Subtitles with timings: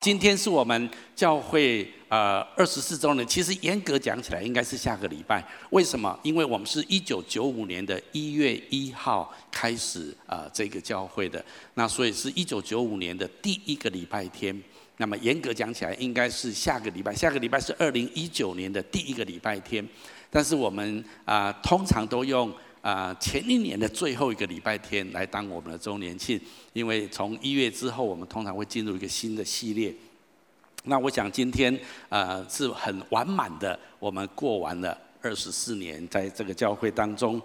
[0.00, 5.46] 今天是我们教会呃二十四周年，其实严格讲起来应该是下个礼拜。
[5.68, 6.18] 为什么？
[6.22, 11.44] 因为我们是一九九五年的一月一号开始呃这个教会的，
[11.74, 14.58] 那所以是一九九五年的第一个礼拜天。
[14.96, 19.86] 那么严格讲起来，应该是下个礼拜，下个礼拜是二零一九年的第一个礼拜天。
[20.30, 22.50] 但是我们啊、通常都用。
[22.82, 26.40] 啊，前一年的最后一个礼拜天来当我们的周年庆，
[26.72, 29.94] 因为从一月之后，我们通常会进入一个新的系列。
[30.84, 31.78] 那我想今天
[32.08, 37.40] 呃是很完满的，我们过完了二十四年，在这个教会当中，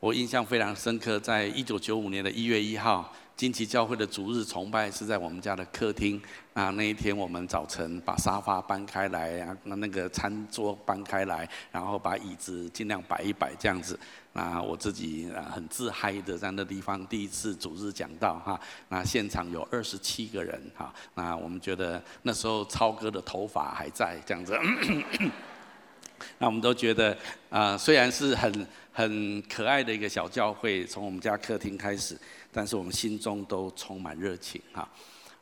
[0.00, 3.12] 我印象非常深刻，在一九九五年的一月一号。
[3.38, 6.20] 惊奇教会的主日崇拜是在我们家的客厅。
[6.54, 13.96] 那那一天，我们早晨把沙发搬开来，啊，那那个餐桌搬开来，然后把椅子尽量摆一摆这样子。
[14.32, 18.60] 那我自己啊很自嗨的在那地方第一次主日讲道哈。
[18.88, 20.92] 那现场有二十七个人哈。
[21.14, 24.58] 那我们觉得那时候超哥的头发还在这样子。
[26.38, 27.16] 那我们都觉得
[27.50, 32.18] 啊，虽然是很很可爱的一个小教会，从我们家客厅开始。
[32.52, 34.88] 但是我们心中都充满热情哈。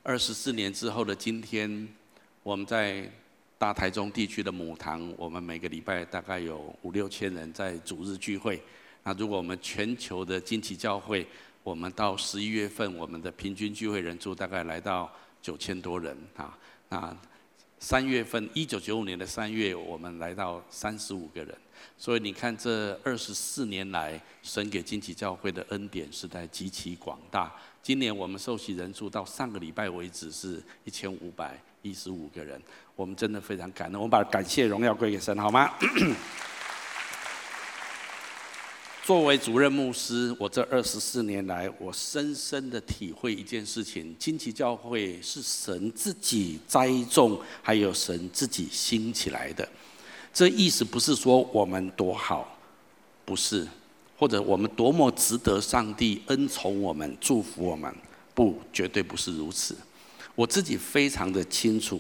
[0.03, 1.89] 二十四年之后的今天，
[2.43, 3.11] 我们在
[3.59, 8.63] 大台中地区的母堂，我们每个礼拜大概有五六千人在主日聚会。
[9.03, 11.27] 那如果我们全球的惊奇教会，
[11.63, 15.11] 我们到十一月份，我们的平均聚会人数大概来到
[15.41, 16.57] 九千多人啊。
[16.89, 17.17] 那
[17.79, 21.57] 三月份，一九九五年的三月，我们来到三十五个人。
[21.99, 27.53] 所以你看，这二十四年来，神给惊奇教会的恩典实在极其广大。
[27.83, 32.61] 今年我们受洗人数到上个礼拜为止是一千五百一十五个人，
[32.95, 33.95] 我们真的非常感恩。
[33.95, 35.73] 我们把感谢荣耀归给神，好吗？
[39.05, 49.69] 作为主任牧师，我这二十四年来，我深深的体会一件事情：惊奇教会是神自己栽种，还有神自己兴起来的。
[50.37, 52.59] 这意思不是说我们多好，
[53.25, 53.67] 不是，
[54.19, 57.91] 或者我们多么值得上帝恩宠我们、祝福我们，
[58.35, 59.75] 不，绝对不是如此。
[60.35, 61.99] 我自己非常的清楚，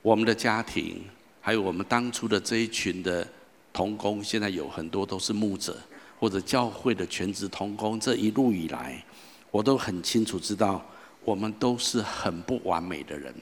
[0.00, 1.02] 我们的家庭，
[1.40, 3.26] 还有我们当初的这一群的
[3.72, 5.76] 同工，现在有很多都是牧者
[6.20, 7.98] 或者教会的全职同工。
[7.98, 9.04] 这一路以来，
[9.50, 10.80] 我都很清楚知道，
[11.24, 13.34] 我们都是很不完美的人。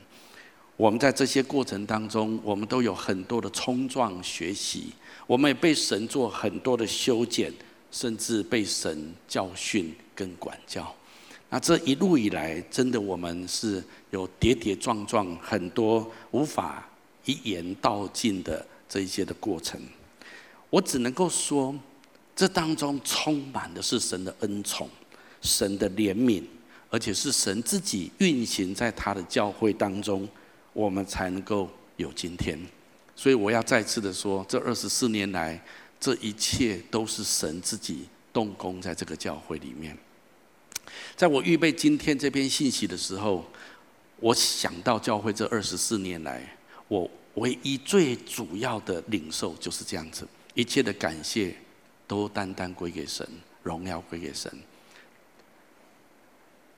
[0.76, 4.92] 我们在这些过程当中，我们都有很多的冲撞学习，
[5.26, 7.52] 我们也被神做很多的修剪，
[7.90, 10.92] 甚至被神教训跟管教。
[11.50, 16.88] 那这一路以来，真的我们是有跌跌撞撞，很多无法
[17.26, 19.78] 一言道尽的这一些的过程。
[20.70, 21.78] 我只能够说，
[22.34, 24.88] 这当中充满的是神的恩宠，
[25.42, 26.42] 神的怜悯，
[26.88, 30.26] 而且是神自己运行在他的教会当中。
[30.72, 32.58] 我们才能够有今天，
[33.14, 35.62] 所以我要再次的说，这二十四年来，
[36.00, 39.96] 这一切都是神自己动工在这个教会里面。
[41.14, 43.44] 在我预备今天这篇信息的时候，
[44.18, 46.56] 我想到教会这二十四年来，
[46.88, 51.54] 我唯一最主要的领受就是这样子，一切的感谢
[52.06, 53.26] 都单单归给神，
[53.62, 54.50] 荣耀归给神。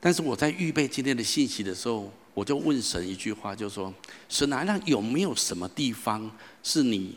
[0.00, 3.94] 但是我在预备今天的信息的时候，我就问神一句话，就说
[4.28, 6.28] ：“神啊，那有没有什么地方
[6.64, 7.16] 是你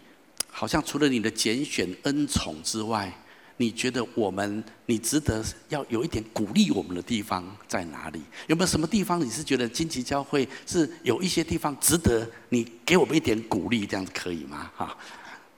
[0.50, 3.12] 好像除了你的拣选恩宠之外，
[3.58, 8.22] 你觉得我们你值得要有一点鼓励我们的地方在哪里？
[8.46, 14.96] 有没有什么地方你是觉得惊奇教会是有一些地方值得你给我们一点鼓励，这样子可以吗？”哈，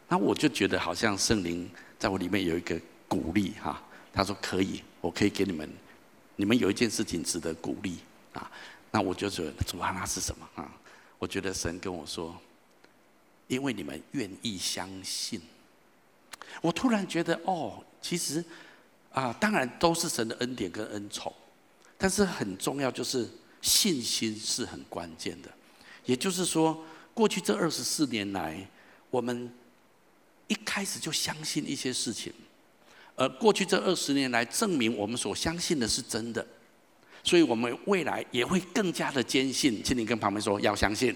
[0.07, 3.83] 那我就觉得好像圣灵在我里面有一个鼓励哈，
[4.13, 5.69] 他说可以，我可以给你们，
[6.37, 7.97] 你们有一件事情值得鼓励
[8.31, 8.49] 啊。
[8.91, 10.71] 那我就觉得主啊，那是什么啊？
[11.17, 12.35] 我觉得神跟我说，
[13.47, 15.41] 因为你们愿意相信。
[16.61, 18.43] 我突然觉得哦，其实
[19.11, 21.31] 啊，当然都是神的恩典跟恩宠，
[21.97, 23.29] 但是很重要就是
[23.61, 25.49] 信心是很关键的。
[26.05, 26.83] 也就是说，
[27.13, 28.67] 过去这二十四年来，
[29.11, 29.51] 我们
[30.47, 32.33] 一开始就相信一些事情，
[33.15, 36.47] 而过去这二十年来，证明我们所相信的是真的。
[37.23, 41.15] 所以我们未来也会更加的坚信，请你跟旁边说要相信。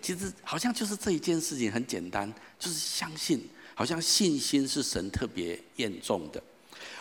[0.00, 6.42] 其实好像就是这一件事情很简单，就是相信，好像信心是神特别验重的。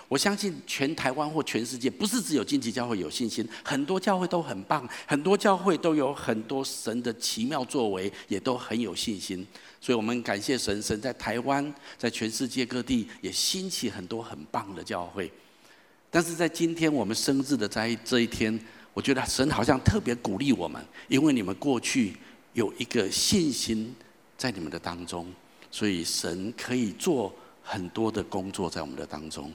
[0.07, 9.45] 我相信全台湾或全世界，不是只有惊奇教会有信心，很多教会都很棒，很多教会都有很多神的奇妙作为，也都很有信心。
[9.81, 15.31] 所以我们感谢神，神在台湾，在全世界各地也兴起很多很棒的教会。
[16.17, 18.59] 但是在今天我们生日的在这一天，
[18.91, 22.17] 我觉得神好像特别鼓励我们，因为你们过去
[22.53, 23.95] 有一个信心
[24.35, 25.31] 在你们的当中，
[25.69, 27.31] 所以神可以做
[27.61, 29.53] 很多的工作在我们的当中。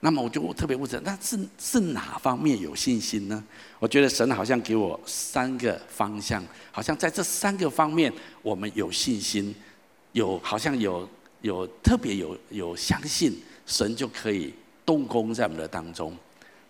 [0.00, 3.44] 那么我就特别问神，那是是哪方面有信心呢？
[3.78, 8.12] 我觉得神好像给我三个方向，好像在这三个方面
[8.42, 9.54] 我们有信心，
[10.10, 11.08] 有好像有
[11.42, 14.52] 有特别有有相信，神就可以
[14.92, 16.14] 动工在我们的当中。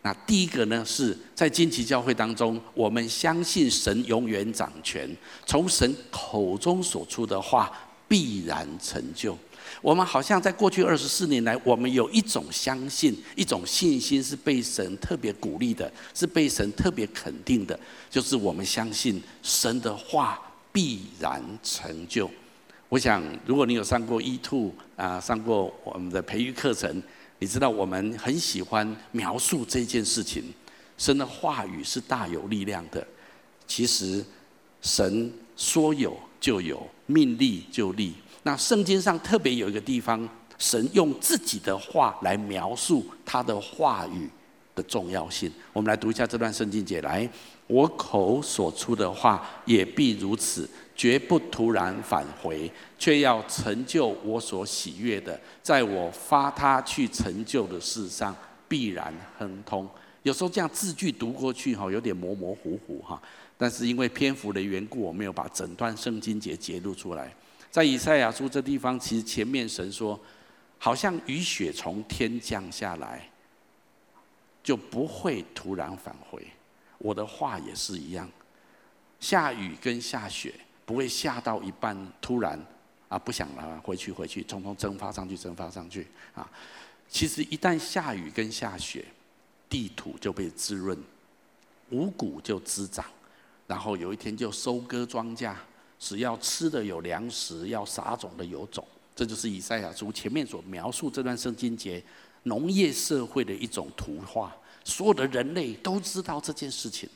[0.03, 5.11] 那第一个呢，是在惊奇教会当中，我们相信神永远掌权，
[5.45, 7.73] 从神口中所出的话
[8.07, 9.37] 必然成就。
[9.81, 17.77] 我们好像在过去二十四年来，我们有一种相信，一种信心是被神特别鼓励的，是被神特别肯定的，
[18.09, 20.41] 就是我们相信神的话
[20.71, 22.31] 必然成就。
[22.89, 27.03] 我想，如果你有上过 E2 啊，上过我们的培育课程，
[27.43, 30.45] 你知道我们很喜欢描述这件事情。
[30.97, 33.05] 神的话语是大有力量的。
[33.67, 34.25] 其实，
[34.81, 38.15] 神说有就有，命立就立。
[38.45, 44.31] 那圣经上特别有一个地方，神用自己的话来描述他的话语
[44.77, 45.51] 的重要性。
[45.73, 47.29] 我们来读一下这段圣经节：来，
[47.67, 50.71] 我口所出的话也必如此，
[51.03, 58.33] 绝不突然返回，却要成就我所喜悦的，在我发他去成就的事上
[58.69, 59.91] 必然亨通。
[60.23, 63.21] 有时候这样字句读过去哈，有点模模糊糊哈，
[63.59, 67.35] 但是因为篇幅的缘故，我没有把整段圣经节节录出来。
[67.69, 70.17] 在以赛亚书这地方，其实前面神说，
[70.79, 73.29] 好像雨雪从天降下来，
[74.63, 76.41] 就不会突然返回。
[76.99, 78.31] 我的话也是一样，
[79.19, 82.59] 下雨跟下雪不会下到一半突然
[83.09, 86.49] 啊不想了，回去回去，匆匆蒸发上去，蒸发上去啊。
[87.09, 89.05] 其实一旦下雨跟下雪，
[89.69, 90.99] 地土就被滋润，
[91.91, 93.05] 五谷就滋长，
[93.67, 95.55] 然后有一天就收割庄稼。
[95.99, 98.85] 只要吃的有粮食，要撒种的有种，
[99.15, 102.03] 这就是以赛亚书前面所描述这段圣经节
[102.43, 104.53] 农业社会的一种图画。
[104.83, 107.09] 所有的人类都知道这件事情。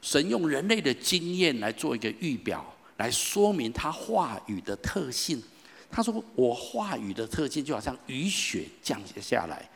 [0.00, 2.64] 神用人类的经验来做一个预表，
[3.02, 5.42] 来说明他话语的特性。
[5.90, 9.68] 他说：“我话语的特性就好像雨雪降下来，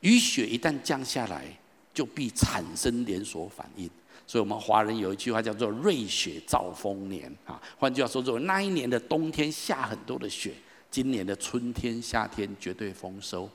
[0.00, 1.44] 雨雪一旦降下来，
[1.92, 3.90] 就必产生连锁反应。”
[4.28, 10.52] 所以，我们华人有一句话叫做“瑞雪兆丰年”啊，换句话说，说那一年的冬天下很多的雪，
[10.88, 13.50] 今年的春天、夏天绝对丰收。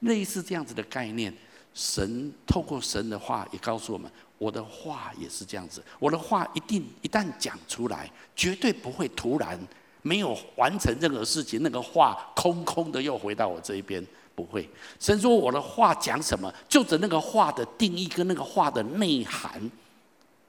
[0.00, 1.34] 类似这样子的概念，
[1.74, 4.08] 神透过神的话也告诉我们，
[4.38, 5.82] 我的话也是这样子。
[5.98, 9.58] 我的话一定一旦讲出来，绝对不会突然
[10.02, 14.04] 没有完成任何事情，那个话空空的又回到我这一边，
[14.34, 14.68] 不会。
[15.00, 19.70] 神说我的话讲什么，就着那个话的定义跟那个话的内涵。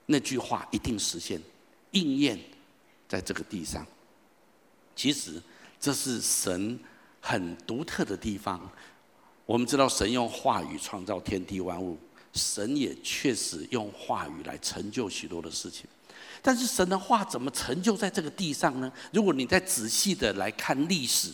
[0.06, 1.42] 那句话一定实现
[1.92, 2.39] 应验
[3.10, 3.86] 在这个地上。
[4.95, 5.42] 其实
[5.80, 6.80] 这是神
[7.19, 8.60] 很独特的地方。
[9.45, 11.98] 我们知道神用话语创造天地万物，
[12.38, 15.86] 神也确实用话语来成就许多的事情。
[16.42, 18.89] 但是神的话怎么成就在这个地上呢？
[19.12, 21.31] 如果你再仔细的来看历史，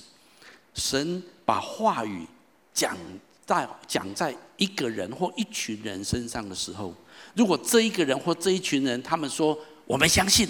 [0.73, 2.25] 神把话语
[2.73, 2.97] 讲
[3.45, 6.95] 在讲在一个人或一群人身上的时候。
[7.35, 10.47] 如果这一个人或这一群人，他们说我们相信，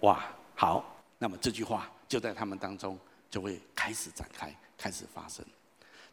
[0.00, 0.24] 哇，
[0.54, 2.98] 好，那么这句话就在他们当中
[3.30, 5.44] 就会开始展开，开始发生。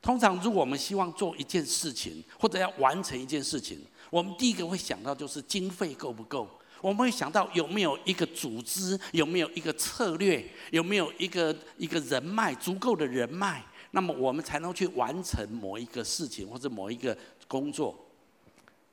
[0.08, 3.78] 通常，如果我们希望做一件事情，或者要完成一件事情，
[4.10, 6.48] 我们第一个会想到就是经费够不够，
[6.80, 13.62] 我们会想到有没有一个组织，有没有一个策略，有没有一个一个人脉，足够的人脉，
[13.92, 17.94] 那么我们才能去完成某一个事情或者某一个工作。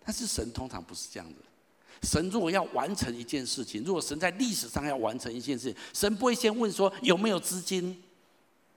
[0.05, 1.37] 但是神通常不是这样的。
[2.03, 8.03] 神如果要完成一件事情，如果神在历史上要完成一件事情，神不会先问说有没有资金，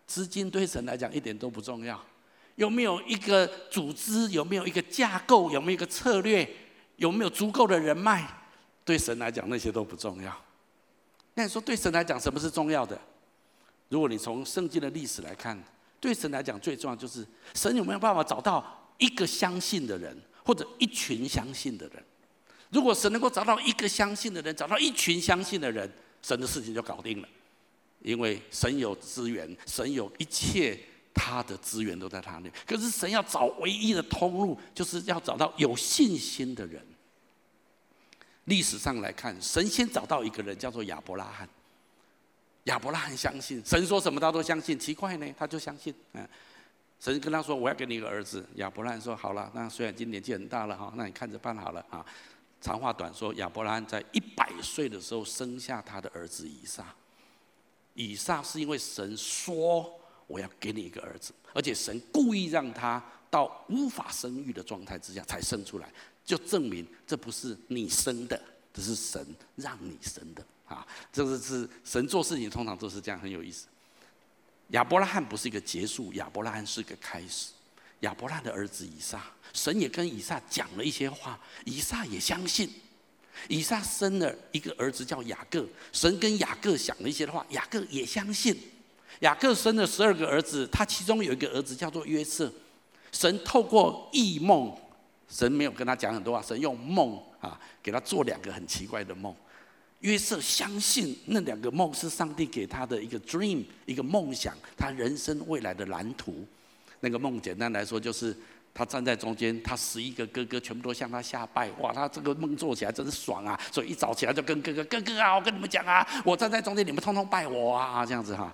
[0.05, 1.99] 资金对神来讲一点都不重要。
[2.57, 4.29] 有没有一个组织？
[4.29, 5.49] 有没有一个架构？
[5.49, 6.47] 有没有一个策略？
[6.97, 8.27] 有没有足够的人脉？
[8.85, 10.35] 对神来讲那些都不重要。
[11.33, 12.99] 那你说对神来讲什么是重要的？
[13.89, 15.57] 如果你从圣经的历史来看，
[15.99, 20.15] 对神来讲最重要就是神有没有办法找到一个相信的人。
[20.43, 22.01] 或者一群相信的人，
[22.69, 27.27] 如果神能够找到一个相信的人，找到一群相信的人，神的事情就搞定了。
[27.99, 30.79] 因为神有资源，神有一切，
[31.17, 32.49] 他的资源都在他那。
[32.65, 36.81] 可是神要找唯一的通路，就是要找到有信心的人。
[38.45, 41.49] 历史上来看，神先找到一个人，叫做亚伯拉罕。
[42.65, 44.77] 亚伯拉罕相信神说什么，他都相信。
[44.77, 45.93] 奇怪呢，他就相信。
[46.13, 46.25] 嗯。
[46.99, 52.03] 神跟他说：“我要给你一个儿子。”亚伯拉罕说：“好了，那虽然今年纪很大了哈，那你看着办好了啊。”
[52.59, 56.85] 长话短说，亚伯拉罕在一百岁的时候生下他的儿子以撒。
[57.93, 59.96] 以撒是因为神说
[60.27, 65.91] 我要给你一个儿子，而且神故意让他到无法生育的状态之下才生出来，
[66.25, 68.39] 就证明这不是你生的，
[68.73, 70.85] 这是神让你生的啊！
[71.11, 73.67] 这是是神做事情通常都是这样，很有意思。
[74.71, 77.51] 亚伯拉罕不是一个结束，亚伯拉罕是个开始。
[78.01, 82.69] 亚伯拉罕的儿子以撒，神也跟以撒讲了一些话，以撒也相信。
[83.47, 88.57] 以撒生了一个儿子叫雅各，神跟雅各讲了一些的话，雅各也相信。
[89.21, 92.51] 雅各生了十二个儿子，他其中有一个儿子叫做约瑟。
[93.11, 94.75] 神透过异梦，
[95.27, 99.33] 神没有跟他讲很多话，神用梦啊给他做两个很奇怪的梦。
[100.01, 106.45] 约瑟相信那两个梦是上帝给他的一个 dream，一个梦想，他人生未来的蓝图。
[106.99, 108.35] 那个梦简单来说就是
[108.73, 111.71] 他站在中间，他十一个哥哥全部都向他下拜。
[111.79, 113.59] 哇，他这个梦做起来真是爽啊！
[113.71, 118.53] 所以一早起来就跟哥哥哥哥啊，我跟你们讲啊，我站在中间，你们通通拜我啊，这样子哈。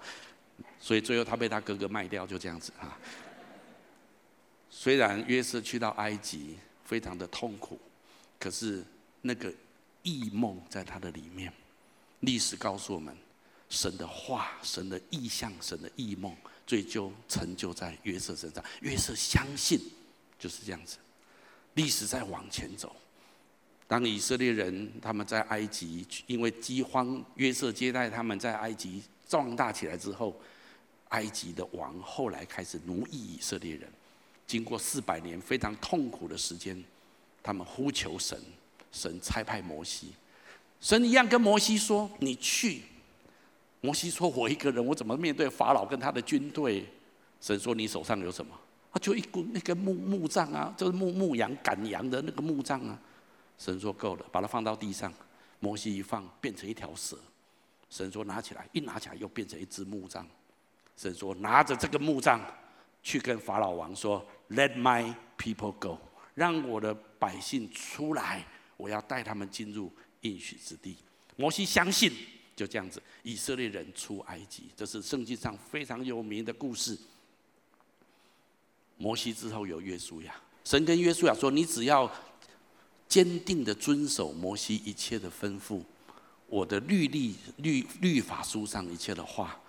[0.84, 2.98] 所以最后他被他哥哥卖掉，就这样子哈。
[4.70, 7.80] 虽然约瑟去到埃及非常的痛苦，
[8.38, 8.84] 可是
[9.22, 9.50] 那个
[10.02, 11.54] 异梦在他的里面。
[12.20, 13.16] 历史告诉我们，
[13.70, 16.36] 神的话、神的异象、神的异梦，
[16.68, 18.62] 最终成就在约瑟身上。
[18.82, 19.80] 约瑟相信，
[20.38, 20.98] 就是这样子。
[21.75, 22.94] 历史在往前走。
[23.88, 30.38] 当以色列人他们在埃及因为饥荒，约瑟接待他们在埃及壮大起来之后，
[31.13, 33.89] 埃及的王后来开始奴役以色列人。
[34.46, 36.84] 经过四百年非常痛苦的时间，
[37.41, 38.39] 他们呼求神，
[38.91, 40.10] 神差派摩西，
[40.82, 42.82] 神一样跟摩西说：“你去。”
[43.82, 46.86] 摩西说：“我一个人，我怎么面对法老跟他的军队？”
[47.39, 48.53] 神说：“你手上有什么？”
[48.91, 53.00] 他就一根那个木木杖啊，就是牧牧羊赶羊的那个木杖啊。
[53.58, 55.12] 神说：“够了，把它放到地上。”
[55.60, 57.17] 摩西一放，变成一条蛇。
[57.89, 60.27] 神说：“拿起来。”一拿起来又变成一只木杖。
[60.95, 62.39] 神说：“拿着这个木杖。”
[63.05, 66.00] 去跟法老王说：“Let my people go，
[66.35, 68.47] 让我的百姓出来，
[68.77, 70.95] 我要带他们进入应许之地。”
[71.35, 72.09] 摩西相信，
[72.55, 76.97] 就这样子，以色列人出埃及，这是圣经上非常有名的故事。
[78.95, 80.33] 摩西之后有约书亚，
[80.63, 82.09] 神跟约书亚说：“你只要
[83.09, 85.81] 坚定的遵守摩西一切的吩咐，
[86.47, 89.59] 我的律例律律法书上一切的话。”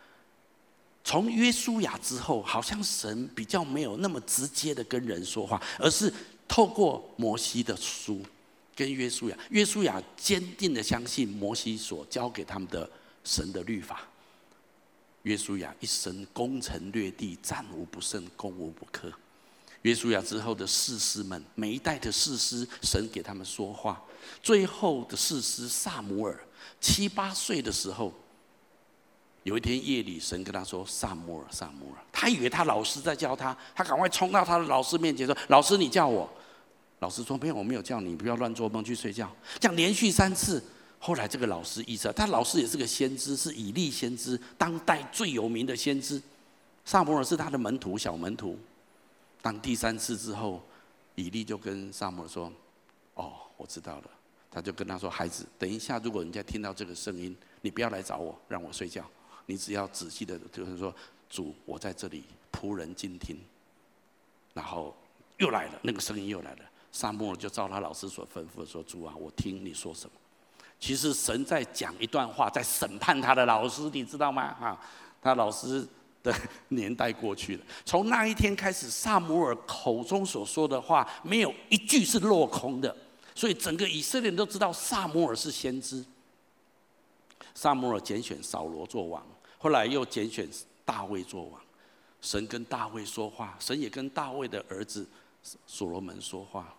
[1.07, 6.11] 从约书亚之后，好像神比较没有那么直接的跟人说话，而是
[6.49, 8.23] 透过摩西的书
[8.75, 9.37] 跟约书亚。
[9.51, 12.91] 约书亚坚定的相信摩西所教给他们的
[13.23, 14.01] 神的律法。
[15.25, 19.13] 约书亚一生攻城略地，战无不胜，攻无不克。
[19.83, 24.03] 约书亚之后的士师们，每一代的士师，神给他们说话。
[24.43, 26.41] 最后的士师撒母耳，
[26.81, 28.11] 七八岁的时候。
[29.45, 36.29] 有一天夜里，神跟他说：“撒摩尔，撒摩尔。”他以为他老师在叫他，他赶快冲到他的老师面前说：“老师，你叫我。”
[37.01, 40.65] 老师说：“没有，我没有叫你，不要乱做梦，去睡觉。”这样连续三次，
[40.99, 46.21] 后来这个老师意识到，他老师也是个先知，是以利先知，当代最有名的先知。
[46.87, 48.59] 撒摩尔是他的门徒，小门徒。
[49.43, 50.63] 当第三次之后，
[51.17, 52.51] 以利就跟撒摩尔说
[53.13, 54.11] ：“哦，我知道了。”
[54.51, 59.05] 他就跟他说：“孩子，等一下，如果人家听到这个声音，你不要来找我，让我睡觉。”
[59.47, 60.95] 你只要仔细的，就是说，
[61.29, 63.39] 主，我在这里，仆人静听。
[64.53, 64.95] 然后
[65.39, 66.59] 又来了，那个声音又来了。
[66.93, 70.13] 撒母耳就照他老师所吩咐的说：“主啊，我听你说什么。”
[70.79, 74.43] 其实神在讲一段话，在审判他的老师，你知道吗？
[74.43, 74.81] 啊，
[75.21, 75.85] 他老师
[76.23, 76.33] 的
[76.69, 77.65] 年代过去了。
[77.85, 82.95] 从那一天开始，撒母耳口中所说的话，没有一句是落空的。
[83.35, 86.05] 所以整个以色列人都知道撒母耳是先知。
[87.55, 89.21] 撒母耳拣选扫罗做王。
[89.65, 90.47] 后来又拣选
[90.85, 91.59] 大卫做王，
[92.21, 95.09] 神跟大卫说话，神也跟大卫的儿子
[95.67, 96.77] 所罗门说话。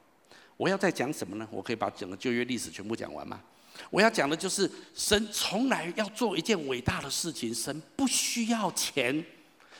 [0.56, 1.48] 我要再讲什么呢？
[1.50, 3.42] 我可以把整个旧约历史全部讲完吗？
[3.90, 9.26] 我要讲的就是，神从来要做一件伟大的事情，神不需要钱，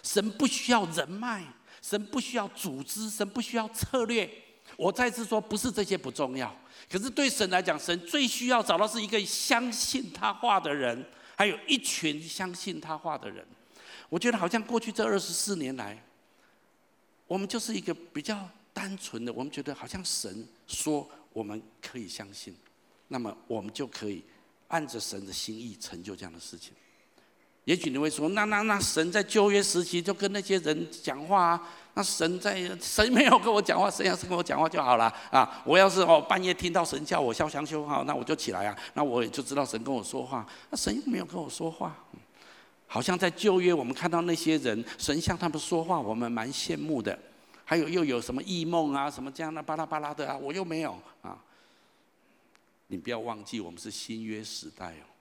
[0.02, 1.44] 神不需要人脉，
[1.84, 4.28] 神不需要组织，神不需要策略。
[4.78, 6.52] 我再次说，不是这些不重要，
[6.92, 11.06] 可是对神来讲，神最需要找到是一个相信他话的人。
[11.36, 13.46] 还有一群相信他话的人，
[14.10, 16.02] 我觉得好像过去这二十四年来，
[17.28, 22.56] 我们就是一个比较单纯的，我们觉得好像神说我们可以相信，
[23.10, 24.24] 那么我们就可以
[24.70, 26.74] 按着神的心意成就这样的事情。
[27.66, 31.62] 也许你会说，那那那神在旧约时期就跟那些人讲话啊，
[31.96, 35.64] 那神在神没有跟我讲话，神要是跟我讲话就好了啊。
[35.66, 40.46] 我要是哦半夜听到神叫我肖香修好，那我就起来啊，那我也就知道神跟我说话。
[40.70, 41.96] 那神又没有跟我说话，
[42.86, 47.18] 好像在旧约我们看到那些人，神向他们说话，我们蛮羡慕的。
[47.64, 51.36] 还有又有什么异梦啊，什么这样的巴拉巴拉的啊，我又没有啊。
[52.88, 55.15] 你不要忘记，我们是新约时代哦。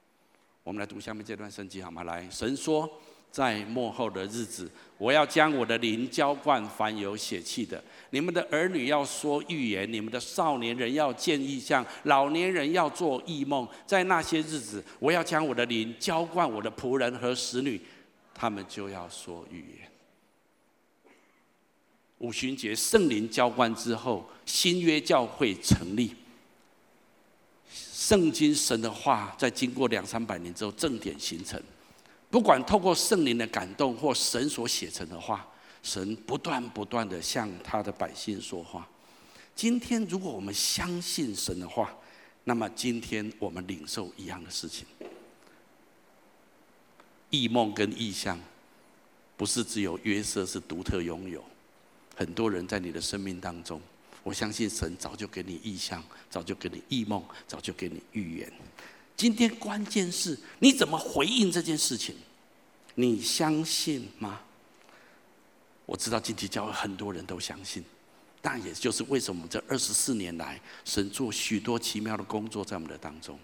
[0.65, 2.05] 我们来读下面这段圣经好吗？
[2.05, 2.91] 来，神说，
[3.31, 7.85] 在末后的日子，我要将我的灵浇灌凡有血气的。
[8.09, 13.69] 你们的儿女要说预言，你们的少年人要见异象，老年人要做异梦。
[13.85, 17.79] 在那些日子，我要将我的灵浇灌我的仆人和使女，
[18.33, 19.91] 他们就要说预言。
[22.19, 26.15] 五旬节圣灵浇灌之后，新约教会成立。
[28.05, 31.59] 圣经神的话，在经过两三百年之后，正典形成。
[32.31, 35.49] 不管透过圣灵的感动，或神所写成的话，
[35.83, 38.87] 神不断不断的向他的百姓说话。
[39.57, 41.97] 今天，如果我们相信神的话，
[42.45, 44.87] 那么今天我们领受一样的事情。
[47.31, 48.39] 异梦跟异象，
[49.35, 51.43] 不是只有约瑟是独特拥有，
[52.15, 53.81] 很多人在你的生命当中。
[54.25, 58.53] 我相信神早就给你异象，早就给你异梦，早就给你预言。
[59.17, 62.17] 今天关键是你怎么回应这件事情？
[62.97, 64.41] 你相信吗？
[65.87, 67.85] 我知道近期教会很多人都相信，
[68.41, 73.39] 但也就是为什么这二十四年来，神做许多奇妙的工作在我们的当中。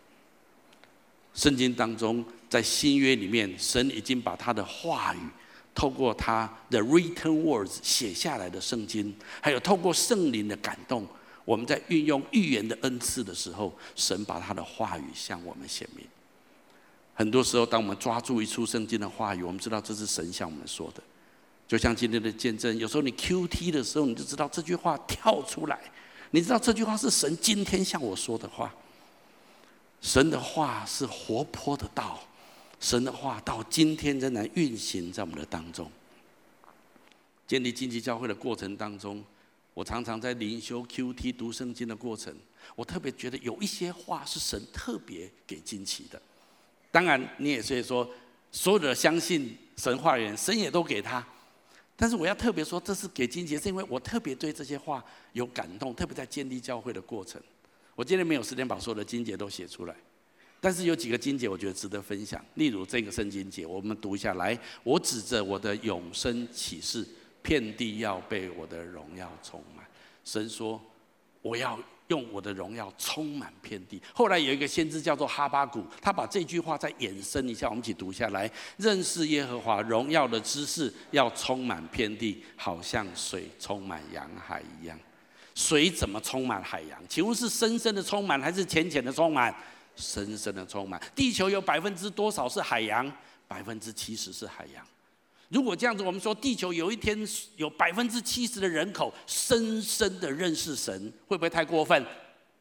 [1.34, 5.18] 圣经当中，在新约里面，神已经把他的话语。
[5.74, 11.06] 透过他的 written words 写下来的圣经，还有透过圣灵的感动，
[11.44, 16.04] 我们在运用预言的恩赐的时候，神把他的话语向我们显明。
[17.14, 21.02] 很多时候，当我们抓住一处圣经的话语，我们知道这是神向我们说的。
[21.68, 25.78] 就像今天的见证，有时候你 QT 的时候，你就知道这句话跳出来，
[26.32, 28.74] 你知道这句话是神今天向我说的话。
[30.00, 32.18] 神的话是活泼的道。
[32.80, 35.90] 神的话到今天仍然运行在我们的当中。
[37.46, 39.22] 建立荆棘教会的过程当中，
[39.74, 42.34] 我常常在灵修 QT 读圣经的过程，
[42.74, 46.20] 我特别觉得有一些话是神特别给惊奇的。
[46.90, 48.08] 当然，你也可以说，
[48.50, 51.24] 所有的相信神话的人，神也都给他。
[51.96, 57.42] 但是我要特别说，这是给惊奇，是因为我特别对这些话有感动，特别在建立教会的过程。
[57.94, 59.94] 我今天没有时间把所有的经节都写出来。
[60.60, 62.44] 但是有几个经节，我觉得值得分享。
[62.54, 64.58] 例如这个圣经节，我们读一下来。
[64.82, 67.06] 我指着我的永生启示，
[67.40, 69.86] 遍地要被我的荣耀充满。
[70.22, 70.78] 神说，
[71.40, 74.02] 我要用我的荣耀充满遍地。
[74.12, 78.50] 后来有一个先知叫做哈巴谷，他把这句话再延伸一下，我们一起读下来。
[78.76, 84.98] 认识耶和华荣耀的知识要充满遍地，好像水充满洋海一样。
[85.54, 87.00] 水怎么充满海洋？
[87.08, 89.54] 请问是深深的充满，还是浅浅的充满？
[90.00, 93.12] 深深的充满，地球有百分之多少是海洋？
[93.46, 94.84] 百分之七十是海洋。
[95.48, 97.18] 如果这样子，我们说地球有一天
[97.56, 102.06] 有百分之七十的人口深深的认识神，会不会太过分？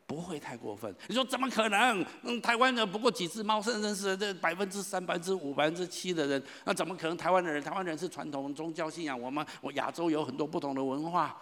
[0.08, 0.92] 不会太过分。
[1.08, 2.04] 你说怎么可能？
[2.24, 7.16] 嗯，台湾人不过几只猫，甚至认识这百分之三、百分之五、百分之七的人，那怎么可能？
[7.16, 11.40] 台湾的人，台湾人是传统宗教信仰，我们我亚洲有很多不同的文化，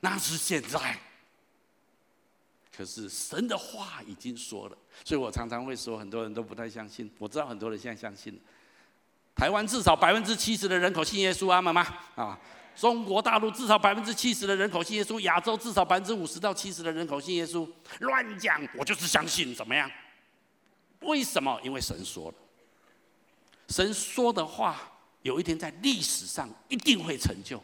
[0.00, 0.98] 那是现在。
[2.82, 7.08] 可是神的话已经说了，所以我常常会说，很多人都不太相信。
[7.16, 8.36] 我知道很多人现在相信。
[9.36, 11.86] 台湾至少百分之七十的人口信耶稣，阿们吗？
[12.16, 12.36] 啊，
[12.74, 17.70] 中国大陆至少百分之七十的人口信耶稣，亚洲至少百分之五十到七十的人口信耶稣。
[18.00, 19.88] 乱讲，我就是相信，怎么样？
[21.02, 21.56] 为什么？
[21.62, 22.34] 因为神说了，
[23.68, 24.92] 神说的话
[25.22, 27.62] 有一天在历史上一定会成就。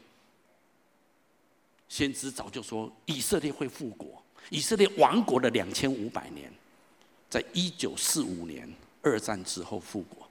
[1.88, 4.22] 先知早就说以色列会复国。
[4.50, 6.50] 以色列亡国了两千五百年，
[7.28, 8.66] 在一九四五年
[9.02, 10.28] 二战之后复国。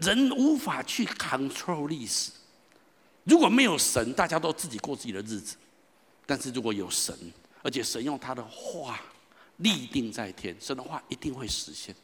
[0.00, 2.30] 人无法去 control 历史，
[3.24, 5.56] 如果没有神，大家都自己过自己的日子；
[6.26, 7.16] 但是如果有神，
[7.62, 9.00] 而且神用他的话
[9.56, 11.94] 立定在天，神的话一定会实现。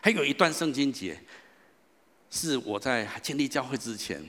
[0.00, 1.20] 还有一段圣经节，
[2.30, 4.24] 是我在建立教会之前，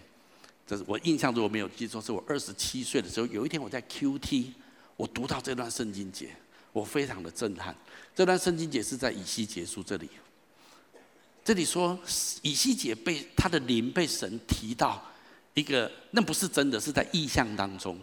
[0.65, 4.52] 这是我印象中我没有记错，是我二十七岁的时候，有一天我在 QT。
[4.96, 6.36] 我读到这段圣经节，
[6.72, 7.76] 我非常的震撼。
[8.16, 10.10] 这段圣经节是在以西结书这里，
[11.44, 11.98] 这里说
[12.42, 15.04] 以西结被他的灵被神提到
[15.54, 18.00] 一个，那不是真的，是在意象当中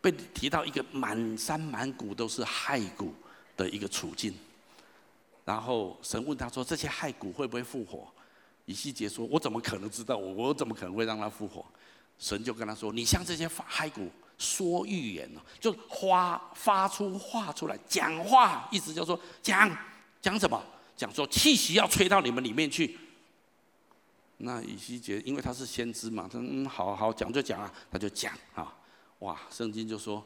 [0.00, 3.12] 被提到一个满山满谷都是骸骨
[3.56, 4.34] 的一个处境。
[5.44, 8.06] 然后神问他说：“这些骸骨会不会复活？”
[8.66, 10.14] 以西结说：“我怎么可能知道？
[10.14, 11.64] 我我怎么可能会让他复活？”
[12.18, 19.68] 神就跟他说：“你向这些骸骨说预言哦，就发发出话出来讲话，意思就是说讲
[20.22, 20.62] 讲什么？
[20.96, 22.98] 讲说气息要吹到你们里面去。”
[24.40, 28.72] 那以西结因为他是先知嘛，他嗯，好好讲就讲啊，他就讲啊，
[29.18, 30.24] 哇，圣经就说，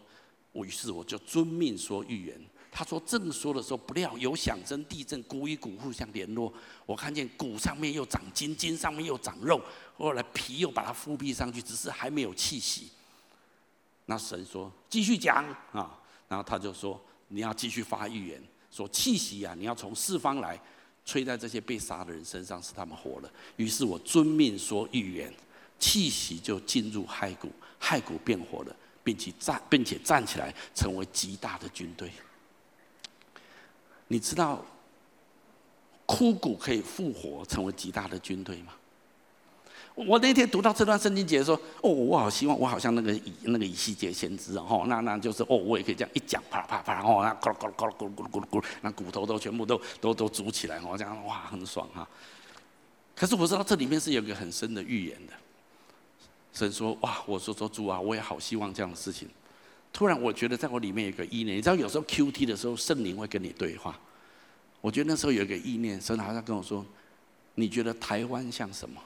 [0.53, 2.39] 我于是我就遵命说预言。
[2.71, 6.53] 他说正说的时候，不料有响声、地震，骨与骨互相联络。
[6.87, 9.61] 我看见骨上面又长筋，筋上面又长肉，
[9.97, 12.89] 后来皮又把它覆庇上去，只是还没有气息。
[14.13, 15.99] 那神说继续讲啊，
[16.29, 20.61] 然后他就说你要继续发预言，说气息啊，你要从四方来，
[21.03, 23.33] 吹在这些被杀的人身上，使他们活了。
[23.57, 25.33] 于是我遵命说预言，
[25.79, 32.13] 气息就进入骸骨，骸骨变活了，并且站，并且站起来，成为极大的军队。
[34.09, 34.63] 你知道
[36.05, 38.75] 枯骨可以复活，成为极大的军队吗？
[39.95, 52.09] 我那天读到这段圣经节的时候，哦，我好希望我好像那个以那个以西结先知哦，那那就是哦，我也可以这样一讲，啪啪啪啦，哦，那咕噜咕噜咕噜咕噜咕噜咕噜，那骨头都全部都都都煮起来，哦，这样哇，很爽哈。
[53.15, 55.33] 可是我知道这里面是有个很深的预言的。
[56.55, 59.29] 神说哇，我说说主啊，我也好希望这样的事情。
[59.93, 63.99] 突然，我觉得在我里面有个意念，你知道，有时候 QT 的时候，圣灵会跟你对话。
[64.81, 66.85] 我觉得那时候有一个意念，神好像跟我说
[67.55, 68.99] ：“你觉得台湾像什么？”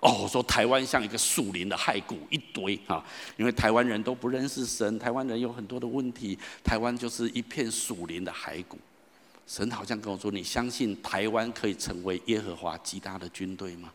[0.00, 3.04] 哦，我说台湾像一个树林的骸骨一堆啊，
[3.36, 8.78] 因为台湾人都不认识神，台湾人有很多的问题，台湾就是一片树林的骸骨。
[9.46, 13.92] 神好像跟我说：“你相信台湾可以成为耶和华极大的军队吗？”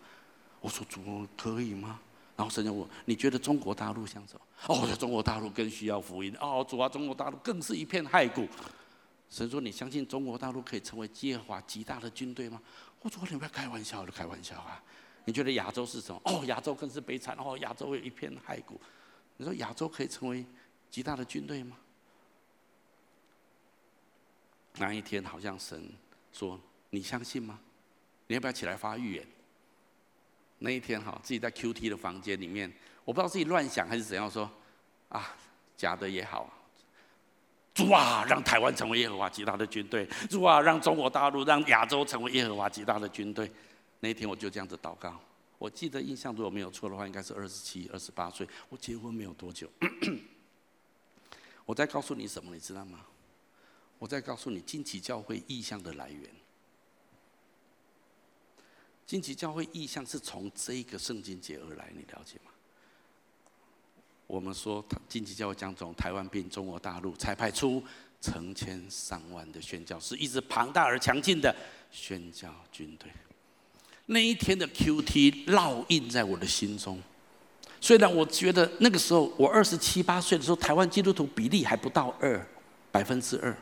[0.59, 1.99] 我说：“主，可以吗？”
[2.35, 6.35] 然后神就问：“你觉得中国大陆像什么？”哦，中国大陆更需要福音。
[6.41, 8.45] 哦，主啊，中国大陆更是一片骸骨。
[9.29, 12.61] 神说：“你相信中国大陆可以成为耶和华极大的军队吗？”
[13.01, 14.83] 我说：“你不要开玩笑的，开玩笑啊！
[15.25, 16.21] 你觉得亚洲是什么？
[16.23, 17.35] 哦，亚洲更是悲惨。
[17.37, 18.79] 哦，亚洲有一片骸骨。
[19.37, 20.45] 你说亚洲可以成为
[20.89, 21.75] 极大的军队吗？”
[24.77, 25.89] 那一天，好像神
[26.31, 26.59] 说
[26.91, 27.59] ：“你相信吗？
[28.27, 29.25] 你要不要起来发预言？”
[30.59, 32.71] 那一天哈，自己在 QT 的房间里面，
[33.03, 34.49] 我不知道自己乱想还是怎样说，
[35.09, 35.35] 啊，
[35.75, 36.49] 假的也好，
[37.73, 43.51] 主啊，让台湾成为耶和华极大的军队，主啊，让中国大陆、让亚洲成为耶和华极大的军队。
[44.05, 45.19] 那天我就这样子祷告。
[45.57, 49.67] 我记得印象如果没有错的话，应该是二十七、二十八岁，我结婚没有多久。
[51.65, 53.03] 我在告诉你什么，你知道吗？
[53.97, 56.29] 我在告诉你惊奇教会意向的来源。
[59.07, 62.51] 惊奇教会意向是从这个圣经节而来，你了解吗？
[64.27, 67.83] 我们说，惊奇教会将从台湾变中国大陆才派出
[68.21, 71.55] 成千上万的宣教是，一直庞大而强劲的
[71.89, 73.09] 宣教军队。
[74.07, 77.01] 那一天的 QT 烙印在我的心中。
[77.81, 82.43] 虽然我觉得那个时候我二十七八岁的时候，台湾基督徒比例还不到二
[82.91, 83.55] 百分之二。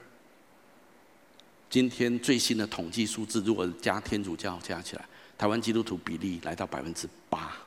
[1.69, 5.05] 今天最新的统计数字，如果加天主教加起来。
[5.35, 7.57] 台湾基督徒比例来到百分之八，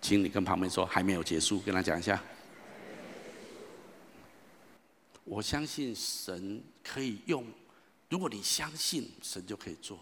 [0.00, 2.22] 请你跟旁边说还没有结束，跟他讲一下。
[5.24, 7.44] 我相信神可以用，
[8.08, 9.98] 如果你相信神就可以做。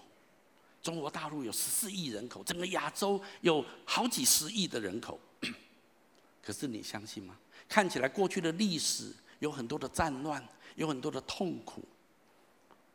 [0.83, 5.19] 中国大陆有十四亿人口，整个亚洲有好几十亿的人口，
[6.43, 7.37] 可是你相信吗？
[7.69, 10.43] 看起来过去的历史有很多的战乱，
[10.77, 11.85] 有很多的痛苦。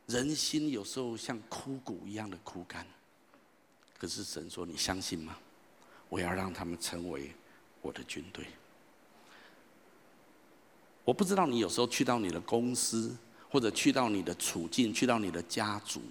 [0.08, 2.86] 人心有时候像枯骨一样的枯干，
[3.98, 5.38] 可是神说：“你相信吗？
[6.10, 7.32] 我要让他们成为
[7.82, 8.46] 我的军队。”
[11.06, 13.16] 我不知道你有时候去到你的公司，
[13.50, 16.02] 或者去到你的处境，去到你的家族，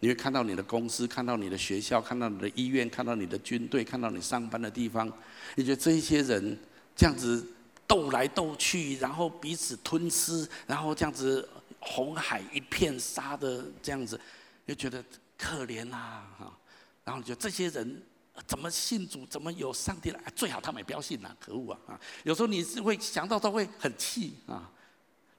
[0.00, 5.10] 你会看到你的公司，看到你的学校，看到你的医院，看到你的军队，看到你上班的地方。
[5.54, 6.58] 你觉得这些人
[6.96, 7.46] 这样子
[7.86, 11.48] 斗来斗去，然后彼此吞吃，然后这样子。
[11.82, 14.20] 红海一片沙的这样子，
[14.66, 15.02] 就觉得
[15.38, 16.54] 可怜呐，哈，
[17.02, 18.02] 然后就这些人
[18.46, 20.20] 怎么信主，怎么有上帝来？
[20.36, 21.78] 最好他们也不要信呐，可恶啊！
[21.86, 24.70] 啊，有时候你是会想到都会很气啊，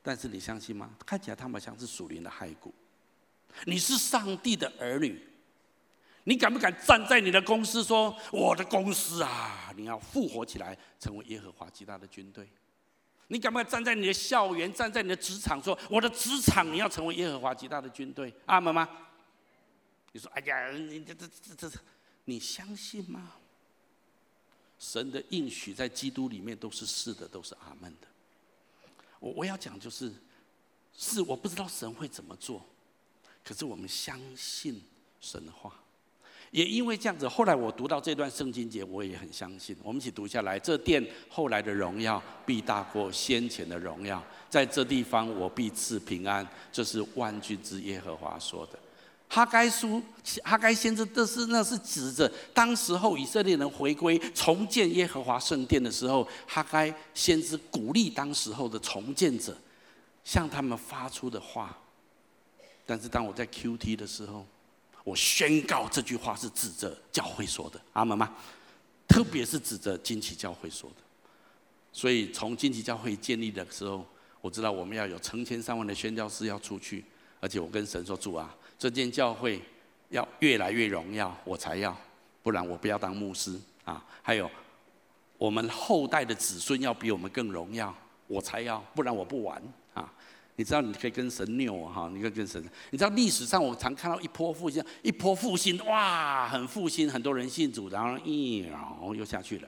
[0.01, 0.89] 但是你相信吗？
[1.05, 2.73] 看起来他们像是属灵的骸骨。
[3.65, 5.21] 你是上帝的儿女，
[6.23, 12.47] 你敢不敢站在你的公司说：“我的公司啊，你要复活起来，成为耶和华极大的军队？”
[13.27, 18.33] 你敢不敢站在你的校园，站在你的职场，说我的职场你要成为耶和华极大的军队？
[18.45, 18.87] 阿门吗？
[20.11, 21.79] 你说，哎呀，你这这这这，
[22.25, 23.31] 你相信吗？
[24.77, 28.07] 神的应许在基督里面都是是的，都是阿门的。
[29.19, 30.11] 我我要讲就是，
[30.97, 32.65] 是我不知道神会怎么做，
[33.43, 34.81] 可是我们相信
[35.19, 35.73] 神话，
[36.51, 39.75] 也因为这样子，后来我读到这段圣经节，我也很相信。
[39.81, 46.47] 我们一起读下来：这殿后来的荣耀必大过先前的荣耀，在这地方我必赐平安。
[46.71, 48.77] 这是万军之耶和华说的。
[49.29, 50.03] 哈该书，
[50.43, 59.55] 哈该先知，这是那是指着当时候以色列人回归重建耶和华圣殿的时候，哈该先知鼓励当时候的重建者，
[60.25, 61.77] 向他们发出的话。
[62.85, 64.45] 但是当我在 QT 的时候，
[65.03, 68.35] 我宣告这句话是指着教会说的，阿门吗？
[69.07, 70.95] 特别是指着惊奇教会说的。
[71.91, 74.05] 所以从惊奇教会建立的时候，
[74.39, 77.03] 我知道我们要有成千上万的宣教士要出去，
[77.39, 78.55] 而且我跟神说主啊。
[78.79, 79.61] 这间教会
[80.09, 81.95] 要越来越荣耀，我才要，
[82.41, 84.03] 不然我不要当牧师啊。
[84.21, 84.49] 还有，
[85.37, 87.93] 我们后代的子孙要比我们更荣耀，
[88.27, 89.61] 我才要，不然我不玩。
[90.61, 92.63] 你知道，你可以跟神拗哈，你可以跟神。
[92.91, 99.67] 你知道历史上我常看到一波复兴，一波复兴，哇，很复兴，很多人信主，然后一然后又下去了。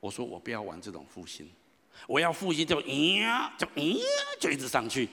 [0.00, 1.46] 我说我不要玩这种复兴，
[2.06, 3.22] 我要复兴就咦
[3.58, 4.00] 就咦
[4.40, 5.06] 就一直上去，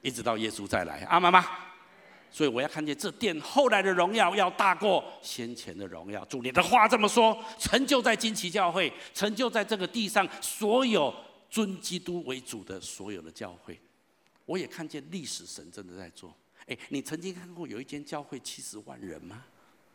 [0.00, 1.44] 一直到耶稣再来，阿妈妈。
[2.30, 6.24] 所以我要看见这殿后来的荣耀要大过先前的荣耀。
[6.24, 11.14] 主，你的话这么说，成就在惊奇教会，成就在这个地上所有
[11.50, 13.78] 尊基督为主的所有的教会。
[14.48, 16.34] 我也看见历史神真的在做。
[16.66, 19.44] 哎，你曾经看过有一间教会七十万人吗？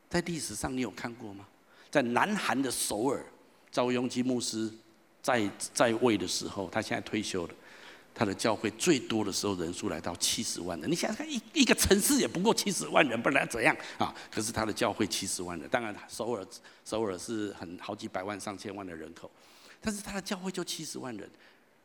[0.07, 1.47] 在历史上你有看过吗？
[1.89, 3.25] 在南韩的首尔，
[3.71, 4.71] 赵雍基牧师
[5.23, 7.53] 在在位的时候，他现在退休了。
[8.15, 14.13] 他的教会最多的时候人数来到七十万人，你想想看，一一个城市也不过七十万人，不然怎样啊？
[14.29, 16.45] 可是他的教会七十万人，当然首尔
[16.85, 19.31] 首尔是很好几百万上千万的人口，
[19.81, 21.27] 但是他的教会就七十万人，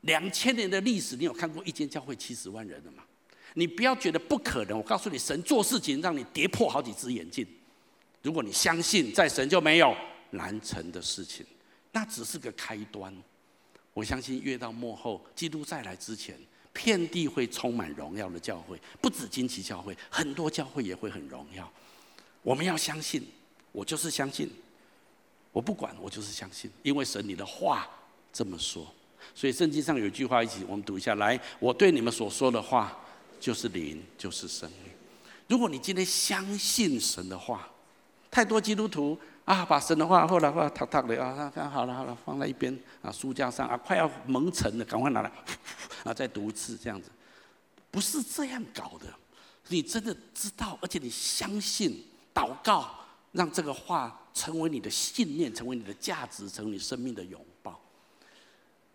[0.02, 3.02] 两千年的历史，你有看过一间教会七十万人的吗？
[3.54, 7.46] 你不要觉得不可能，我告诉你，神做事情让你跌破好几只眼镜。
[8.22, 9.96] 如果你相信在神就没有
[10.30, 11.44] 难成的事情，
[11.90, 13.12] 那只是个开端。
[13.94, 16.38] 我相信越到末后，基督再来之前，
[16.72, 21.68] 遍地会充满荣耀的教会，不止惊奇教会，很多教会也会很荣耀。
[22.42, 23.26] 我们要相信，
[23.72, 24.48] 我就是相信，
[25.50, 27.88] 我不管，我就是相信，因为神你的话
[28.32, 28.87] 这么说。
[29.35, 32.97] 所以圣经上有一句话，一起我们读一下来：我对你们所说的话，
[33.38, 34.93] 就是灵，就是生命。
[35.49, 37.69] 如果你今天相信神的话，
[38.31, 39.19] 太多基督徒。
[39.45, 45.33] 啊，把神的话后来话，他他的啊，看好了好了，放在一边啊，书架上啊，快要蒙尘了，赶快拿来
[46.05, 47.09] 啊，再读一次这样子，
[47.91, 49.07] 不是这样搞的。
[49.69, 52.95] 你真的知道，而且你相信，祷告，
[53.33, 57.43] 让这个话成为你的信念，成为你的价值，成为你生命的永。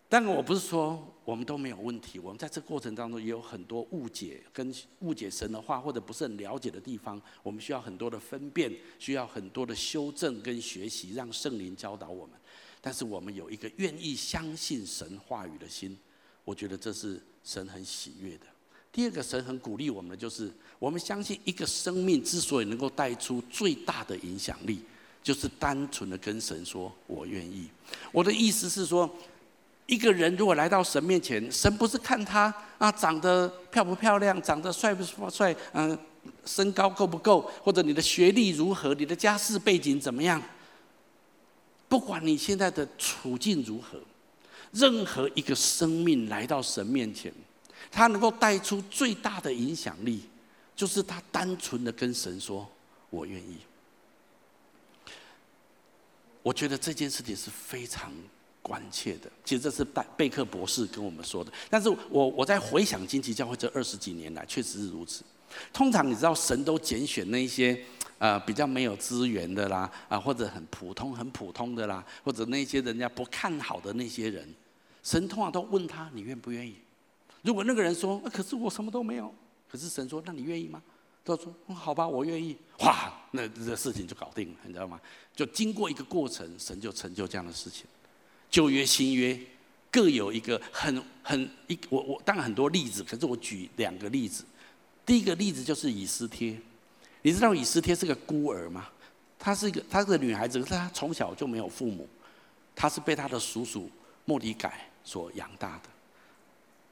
[0.08, 12.36] 但我不是说我们都没有问题，我们在这过程当中也有很多误解，跟误解神的话或者不是很了解的地方，我们需要很多的分辨，需要很多的修正跟学习，让圣灵教导我们。
[12.80, 15.98] 但是我们有一个愿意相信神话语的心，
[16.44, 18.46] 我觉得这是神很喜悦的。
[18.92, 24.82] 第二个，神很鼓励我们的就是，我们相信一个生命之所以能够带出最大的影响力，
[25.22, 27.68] 就是单纯的跟神说“我愿意”。
[28.12, 29.10] 我的意思是说。
[29.86, 35.98] 一个人如果来到神面前，神不是看他啊长得漂不漂亮，长得帅不帅，嗯，
[36.46, 40.42] 身高够不够，或者你的学历如何，你的家世背景怎么样？
[41.86, 44.00] 不管你现在的处境如何，
[44.72, 47.30] 任何一个生命来到神面前，
[47.90, 50.22] 他能够带出最大的影响力，
[50.74, 52.66] 就是他单纯的跟神说
[53.10, 53.58] ：“我愿意。”
[56.42, 58.10] 我觉得这件事情是非常。
[58.64, 61.52] 关切的，其实这是贝贝克博士跟我们说的。
[61.68, 65.22] 但是我我在回想惊奇教会这二十几年来，确实是如此。
[65.70, 67.78] 通常你知道，神都拣选那些
[68.18, 74.48] 呃比较没有资源的啦，啊或者很普通很普通的啦，或者那些人家不看好的那些人，
[75.02, 76.74] 神通常都问他，你愿不愿意？
[77.42, 79.32] 如果那个人说，那可是我什么都没有，
[79.70, 80.82] 可是神说，那你愿意吗？
[81.26, 82.56] 他说，好吧，我愿意。
[82.80, 85.00] 哇，那这事情就搞定了，你知道吗？
[85.36, 87.86] 就经过一个过程，神就成就这样的事情。
[88.54, 89.36] 旧约、新约
[89.90, 94.44] 各有一个很很一我我当然很多例子，可是我举两个例子。
[95.04, 96.56] 第一个例子就是以斯帖，
[97.22, 98.88] 你知道以斯帖是个孤儿吗？
[99.40, 102.08] 她是一个她是个女孩子，可是她从小就没有父母，
[102.76, 103.90] 她是被她的叔叔
[104.24, 105.88] 莫迪改所养大的。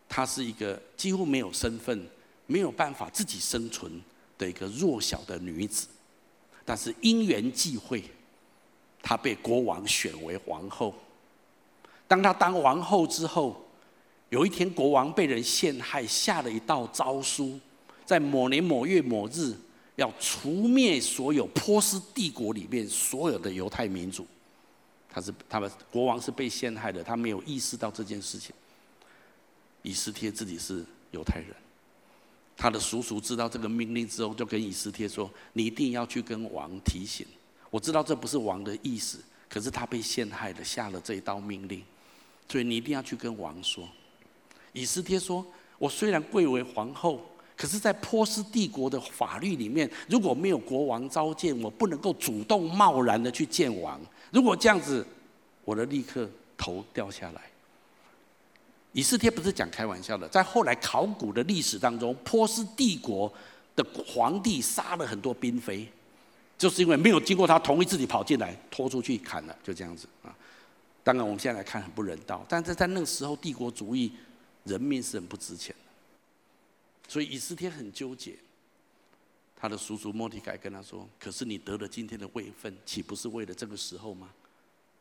[0.08, 2.04] 她是一个几乎没有身份、
[2.48, 4.02] 没有办法自己生存
[4.36, 5.86] 的一个弱小的女子，
[6.64, 8.02] 但是因缘际会，
[9.00, 10.92] 她被国王选为皇后。
[12.12, 13.58] 当他当王后之后，
[14.28, 17.58] 有一天国王被人陷害，下了一道诏书，
[18.04, 19.56] 在某年某月某日，
[19.96, 24.26] 要除灭所有波斯帝国里面所有的犹太民族。
[25.08, 28.54] 他是他们国王是被陷害的，他没有意识到这件事情。
[29.80, 31.56] 以斯帖自己是犹太人，
[32.58, 37.26] 他的叔叔知道这个命令之后，就跟以斯帖说：“你一定要去跟王提醒。
[37.70, 41.82] 我知道这不是王的意思，可是他被陷害了，下了这一道命令，
[42.52, 43.88] 所以你一定要去跟王说。”
[44.74, 45.44] 以斯帖说
[45.78, 53.98] ：“我虽然贵为皇后，可是，在波斯帝国的法律里面，如果没有国王召见，我不能够主动贸然的去见王。”
[54.30, 55.06] 如果这样子，
[55.64, 57.40] 我的立刻头掉下来。
[58.92, 63.32] 以斯帖不是讲开玩笑的，在后来考古的历史当中，波斯帝国
[63.74, 65.88] 的皇帝杀了很多嫔妃，
[66.58, 70.34] 就是因为没有经过他同意，自己跑进来拖出去砍了，就这样子啊。
[71.04, 74.12] 当然我们现在来看很不人道，但是在那个时候，帝国主义
[74.64, 78.36] 人命是很不值钱的，所以以斯帖很纠结。
[79.56, 84.28] 他的叔叔莫提改跟他说：“可是你得了今天的位分，岂不是为了这个时候吗？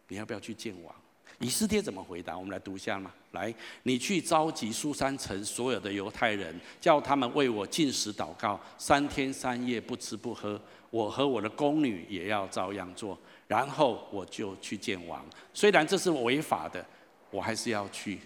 [0.08, 0.96] 你要不要去见王？”
[1.40, 2.38] 以斯帖怎么回答？
[2.38, 3.12] 我们来读一下嘛。
[3.32, 10.62] 来，你去召集苏珊城所有的犹太人，叫他们为我禁食祷告，三天三夜不吃不喝。
[10.92, 13.18] 我和我的宫女也要照样做，
[13.52, 15.26] 然后我就去见王。
[15.54, 16.86] 虽然这是违法的，
[17.30, 18.18] 我还是要去。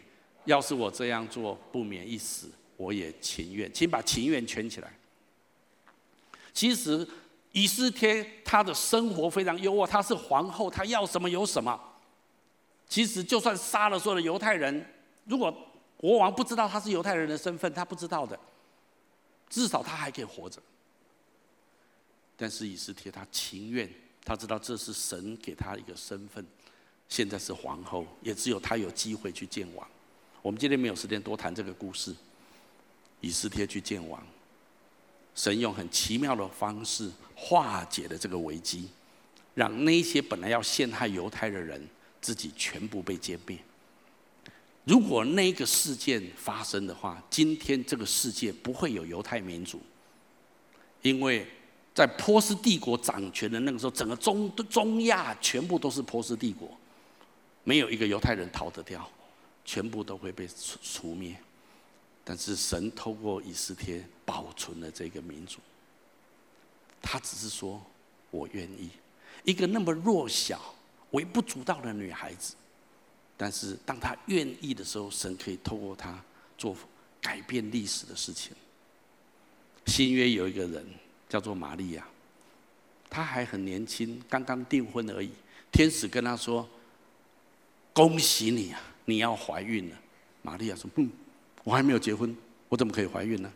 [0.44, 3.74] 要是我这样做不免一死，我也情愿。
[3.74, 4.94] 请把情愿圈起来。
[6.54, 7.08] 其实，
[7.54, 11.76] 以斯帖他的生活非常优渥，他是皇后，他要什么有什么。
[12.88, 14.86] 其实，就算杀了所有的犹太人，
[15.24, 15.52] 如果
[15.98, 18.40] 国王不知道他是犹太人的身份，他不知道的，
[19.50, 20.62] 至少他还可以活着。
[22.38, 23.90] 但是以斯帖他情愿，
[24.26, 26.44] 他知道这是神给他一个身份，
[27.08, 29.88] 现在是皇后，也只有他有机会去见王。
[30.42, 32.14] 我们今天没有时间多谈这个故事，
[33.22, 34.22] 以斯帖去见王。
[35.36, 38.90] 神用很奇妙的方式化解了这个危机，
[39.54, 41.88] 让那些本来要陷害犹太的人
[42.20, 43.60] 自己全部被歼灭。
[44.86, 49.82] 如果那个事件发生的话，今天这个世界不会有犹太民族，
[51.02, 51.46] 因为
[51.96, 56.70] 在波斯帝国掌权的那个时候，整个中中亚全部都是波斯帝国，
[57.64, 59.10] 没有一个犹太人逃得掉，
[59.64, 61.34] 全部都会被除除灭。
[62.26, 65.60] 但是神透过以斯帖保存了这个民族，
[67.02, 67.82] 他只是说
[68.30, 68.90] ：“我愿意。”
[69.46, 70.76] 一个那么弱小、
[71.12, 72.56] 微不足道的女孩子，
[73.38, 76.20] 但是当她愿意的时候，神可以透过她
[76.58, 76.76] 做
[77.22, 78.52] 改变历史的事情。
[79.86, 80.86] 新约有一个人
[81.28, 82.06] 叫做玛利亚，
[83.10, 85.32] 她还很年轻，刚刚订婚而已。
[85.72, 86.68] 天使跟她说
[87.94, 89.96] ：“恭喜你啊，你要怀孕了。”
[90.42, 91.10] 玛利亚说：“嗯。”
[91.66, 92.38] 我还没有结婚，
[92.70, 93.52] 我怎么可以怀孕呢？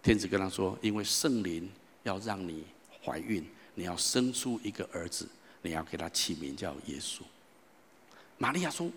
[0.00, 1.68] 天使跟他说：“因为圣灵
[2.04, 2.64] 要让你
[3.02, 5.28] 怀孕，你要生出一个儿子，
[5.62, 7.22] 你要给他起名叫耶稣。”
[8.38, 8.88] 玛利亚说：“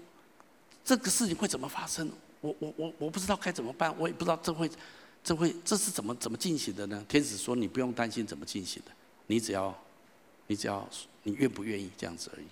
[0.85, 2.07] 这个事情会怎么发生？
[2.39, 4.69] 我我我我不知道该怎么办，我也不知道这会
[5.23, 8.91] 这会这是怎么怎么进行的呢？”天使说：“你不用担心怎么进行的，
[9.27, 9.75] 你只要
[10.47, 10.87] 你只要
[11.23, 12.45] 你愿不愿意这样子而已。”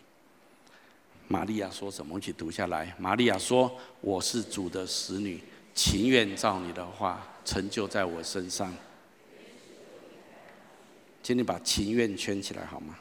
[1.27, 2.13] 玛利亚说什么？
[2.13, 2.95] 我们一起读下来。
[2.97, 5.41] 玛利亚说：“我是主的使女。”
[5.75, 8.75] 情愿照你的话成就在我身上，
[11.23, 12.97] 请你把情愿圈起来好吗？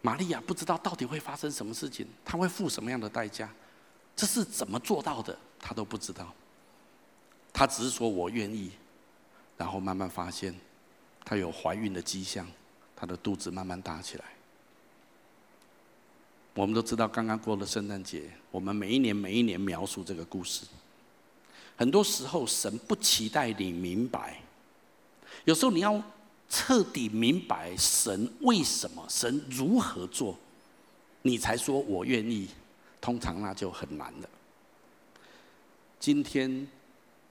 [0.00, 3.52] 玛利亚不知道到底会发生什么事情，她会付什么样的代价，
[4.16, 6.32] 这是怎么做到的，他都不知道。
[7.52, 8.70] 他只是说我愿意，
[9.56, 10.54] 然后慢慢发现，
[11.24, 12.46] 她有怀孕的迹象，
[12.94, 14.24] 她的肚子慢慢大起来。
[16.54, 20.66] 我们都知道，刚刚过了圣诞节，我们每一年每一年描述这个故事。
[21.76, 24.40] 很多时候，神不期待你明白，
[25.44, 26.02] 有时候你要
[26.48, 30.38] 彻底明白神为什么，神如何做，
[31.22, 32.48] 你才说我愿意。
[33.00, 34.28] 通常那就很难了。
[35.98, 36.66] 今天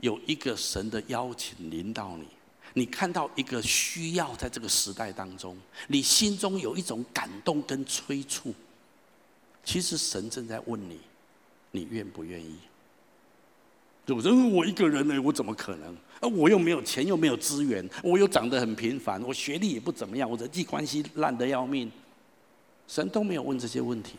[0.02, 2.28] 有一个神的邀请临到你，
[2.74, 8.54] 你看到一个需要在这个时代当中，你心中有一种感动跟催促。
[9.64, 11.00] 其实神正在问你，
[11.72, 12.56] 你愿不愿意？
[14.08, 15.96] 我说我一个人呢，我怎么可能？
[16.20, 21.92] 啊，我又没有钱，又没有资源，我又长得很平凡，我学历也不怎么样，我人际关系烂得要命。
[22.88, 24.16] 神都没有问这些问题，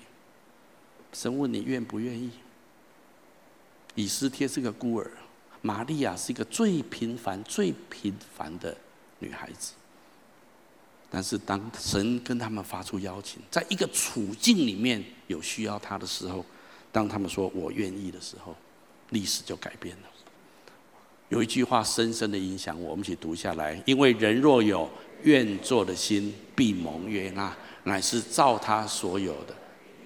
[1.17, 2.31] 神问你愿不愿意？
[3.95, 5.11] 以斯帖是个孤儿，
[5.62, 8.77] 玛利亚是一个最平凡、最平凡的
[9.21, 9.73] 女孩子。
[11.09, 16.45] 但是当神跟他们发出邀请，在一个处境里面有需要他的时候，
[16.93, 18.55] 当他们说我愿意的时候，
[19.09, 20.03] 历史就改变了。
[21.31, 23.83] 有一句话深深的影响我，我们一起读下来。
[23.87, 24.87] 因为人若有
[25.23, 29.57] 愿做的心，必蒙悦纳，乃是照他所有的，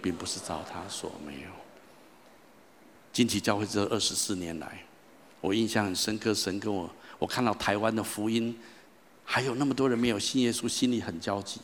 [0.03, 1.49] 并不是照他所没有。
[3.13, 4.83] 惊奇教会这二十四年来，
[5.41, 6.33] 我印象很深刻。
[6.33, 6.89] 神跟我，
[7.19, 8.57] 我看到台湾的福音，
[9.25, 11.61] 还有那么多人没有信耶稣，心里很焦急。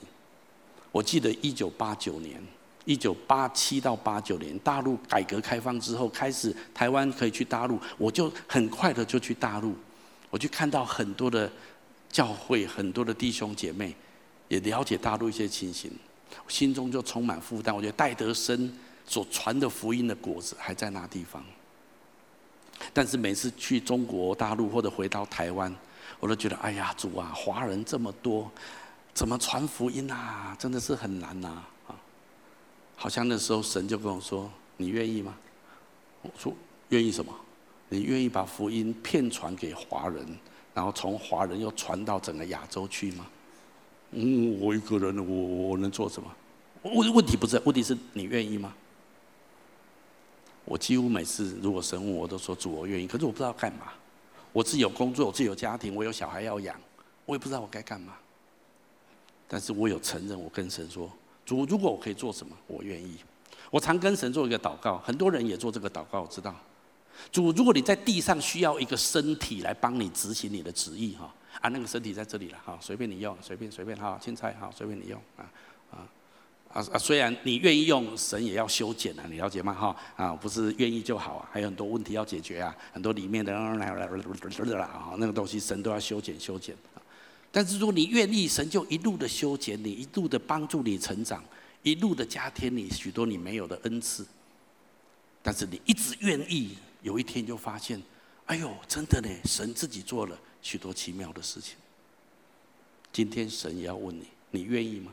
[0.93, 2.43] 我记得一九八九年。
[2.89, 9.75] 一九八七到八九年，大陆改革开放之后，开始台湾可以去大陆，我就很快的就去大陆，
[10.31, 11.51] 我就看到很多的
[12.09, 13.93] 教会，很多的弟兄姐妹，
[14.47, 15.91] 也了解大陆一些情形，
[16.49, 17.75] 心中就充满负担。
[17.75, 18.73] 我觉得戴德生
[19.05, 21.45] 所传的福音的果子还在那地方，
[22.93, 25.75] 但是每次去中国大陆或者回到台湾，
[26.21, 28.51] 我都觉得，哎呀，主啊，华人这么多，
[29.15, 30.57] 怎么传福音啊？
[30.59, 31.63] 真的是很难呐。
[32.97, 35.37] 好像那时候神就跟我说：“你愿意吗？”
[36.23, 36.53] 我说
[36.89, 37.33] ：“愿意什么？
[37.91, 40.27] 你愿意把福音骗传给华人，
[40.75, 43.27] 然后从华人又传到整个亚洲去吗？”
[44.13, 46.31] 嗯，我一个人，我我能做什么？
[46.83, 48.73] 问问题不是，问题是你愿意吗？
[50.65, 53.93] 我几乎每次如果神问我都说：“主，我愿意。”可是我不知道干嘛。
[54.53, 56.75] 我自己有工作，我自己有家庭，我有小孩要养，
[57.25, 58.15] 我也不知道我该干嘛。
[59.47, 61.11] 但是我有承认，我跟神说。
[61.45, 63.17] 主，如果我可以做什么，我愿意。
[63.71, 66.55] 我常跟神做一个祷告，很多人也做这个祷告，我知道。
[67.31, 75.45] 主，如果你在地上需要一个身体来帮你执行你的旨意，哈，啊，那个身体在这里了，哈，随便你用，随便随便，哈，青菜，哈，随便你用，啊，
[75.91, 76.09] 啊，
[76.73, 79.73] 啊啊，虽然你愿意用，神也要修剪啊，你了解吗？
[79.75, 83.73] 哈，啊，不是愿意就好啊，还有很多问题要解决啊，很多里面的啊，
[85.19, 86.77] 那个东西神都要修剪修剪。
[87.53, 91.43] 但是如果你愿意，神就一路的修剪你，一路的帮助你成长，
[91.83, 94.27] 一路的加添你许多你没有的恩赐。
[95.43, 98.03] 但是你一直愿意，有一天就发现，
[98.45, 101.77] 哎呦，真的呢，神自己做了许多奇妙的事情。
[103.13, 105.13] 今天神也要问你，你愿意吗？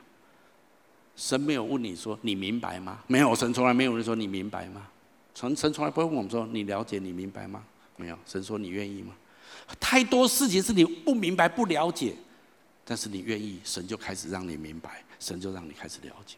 [1.15, 3.03] 神没有问你说你明白吗？
[3.05, 4.89] 没有，神从来没有人说你明白吗？
[5.35, 7.63] 从神从来不会问我们说你了解你明白吗？
[7.97, 9.13] 没有，神说你愿意吗？
[9.79, 12.15] 太多事情是你不明白不了解。
[12.83, 16.37] 但是你愿意，神就开始让你明白，神就让你开始了解。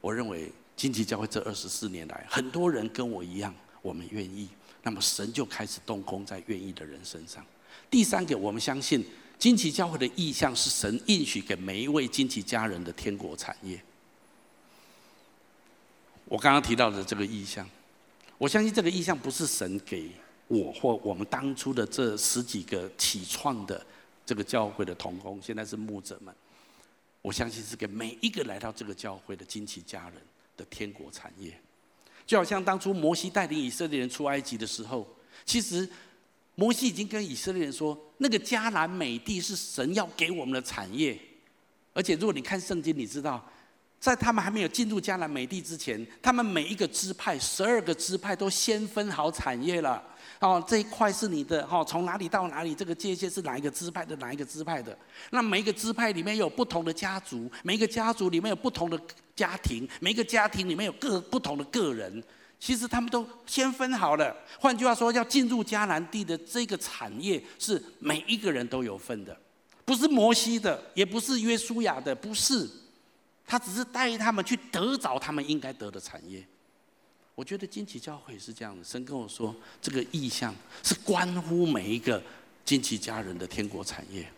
[0.00, 4.48] 我认为经济教会这二十四年来，很多人跟我一样，我们愿意，
[4.82, 7.46] 那么神就开始动工在愿意的人身上。
[7.90, 9.04] 第三个，我们相信
[9.38, 13.80] 惊奇教会的意向是神应许给每一位惊奇家人的天国产业。
[16.26, 17.68] 我刚刚提到的这个意向，
[18.38, 20.10] 我相信这个意向不是神给
[20.46, 23.84] 我或我们当初的这十几个起创的。
[24.26, 26.32] 这个教会的同工，现在是牧者们，
[27.20, 30.22] 我相信是给每一个来到这个教会的惊奇家人
[30.56, 31.52] 的天国产业。
[32.24, 35.04] 就好像当初摩西带领以色列人出埃及的时候，
[35.44, 35.88] 其实
[36.60, 41.18] 摩西已经跟以色列人说，那个迦南美地是神要给我们的产业。
[41.94, 43.42] 而且如果你看圣经，你知道，
[43.98, 50.02] 在他们还没有进入迦南美地之前，他们每一个支派，十二个支派都先分好产业了。
[50.38, 54.94] 哦，这一块是你的，哦，从哪里到哪里，这个界限是哪一个支派的，哪一个支派的？
[55.30, 59.00] 那每一个支派里面有不同的家族，每一个家族里面有不同的
[59.34, 62.22] 家庭，每一个家庭里面有各不同的个人，
[62.60, 64.36] 其实他们都先分好了。
[64.58, 69.34] 换句话说，要进入迦南地的这个产业，是每一个人都有份的，
[69.86, 72.68] 不是摩西的，也不是约书亚的，不是，
[73.46, 76.46] 他只是带他们去得着他们应该得的产业。
[77.34, 82.22] 我觉得惊奇教会是这样的，神跟我说，这个意向是关乎每一个
[82.66, 84.30] 惊奇家人的天国产业。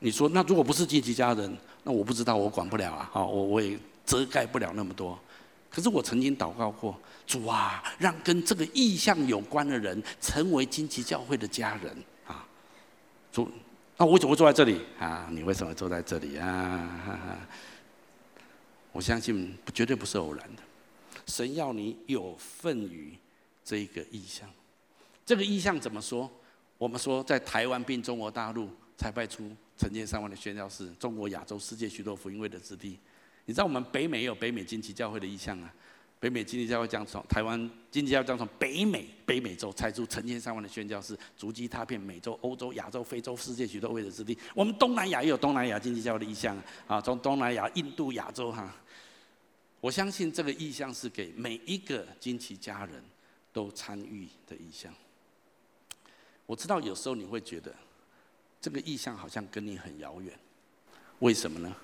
[0.00, 5.18] 你说，那如果不是惊奇家人，那我不知道，我管不了啊，好我我也遮盖不了那么多。
[5.72, 11.96] 可是我曾经祷告过，主啊，让跟这个意向有关的人成为惊奇教会的家人
[12.26, 12.46] 啊。
[13.32, 13.50] 主，
[13.96, 15.26] 那我怎么会坐在这里啊？
[15.30, 17.38] 你为什么坐在这里啊？
[18.92, 20.62] 我相信绝对不是偶然的。
[21.26, 23.16] 神要你有份于
[23.64, 24.46] 这个意向，
[25.24, 26.30] 这个意向怎么说？
[26.76, 28.68] 我们说在台湾并中国大陆
[28.98, 32.98] 才派出成千上万的宣教士，中国、亚洲、世界许多福音会的子弟。
[33.44, 35.74] 你知道我们北美也有北美惊奇教会的意向啊？
[36.20, 37.58] 北美惊奇教会将从台湾
[37.90, 44.38] 惊奇教会将从北美北美洲拆出成千上万的宣教士，足迹踏遍美洲、欧洲、亚洲、非洲、世界许多会的子弟。
[44.54, 48.72] 我们东南亚也有东南亚惊奇教会的意向啊，从东南亚、印度、亚洲哈。
[49.80, 53.02] 我相信这个意向是给每一个惊奇家人
[53.52, 54.94] 都参与的意向。
[56.46, 57.74] 我知道有时候你会觉得
[58.60, 60.32] 这个意向好像跟你很遥远，
[61.18, 61.74] 为什么呢？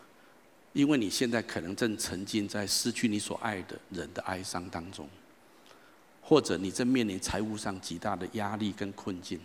[0.78, 5.08] 因为你现在可能正沉浸在失去你所爱的人的哀伤当中，
[6.22, 9.40] 或者你正面临财务上极大的压力跟困境，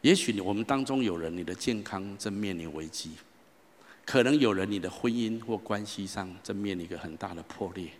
[0.00, 3.10] 也许我们当中有人，你的健康正面临危机；
[4.04, 7.90] 可能有人，你的婚姻或关系上正面临一个很大的破裂；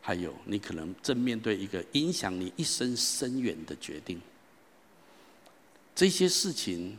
[0.00, 4.20] 还有，你可能正面对一个影响你一生深远的决定。
[5.94, 6.98] 这些事情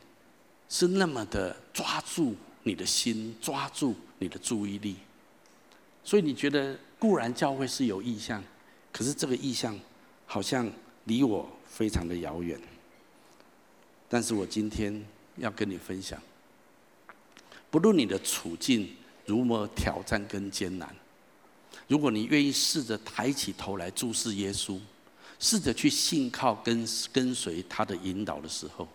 [0.70, 4.98] 是那么的抓住你的心，抓住你的注意力，
[6.04, 8.42] 所以你觉得固然教会是有意向，
[8.92, 9.78] 可是这个意向
[10.28, 10.72] 好像
[11.06, 12.62] 离我非常的遥远。
[14.08, 15.04] 但是我今天
[15.38, 16.22] 要跟你分享，
[17.72, 18.96] 不论你的处境
[19.26, 20.96] 如何挑战跟艰难，
[21.88, 24.80] 如果你愿意试着抬起头来注视耶稣，
[25.40, 28.88] 试着去信靠跟跟随他的引导的时候，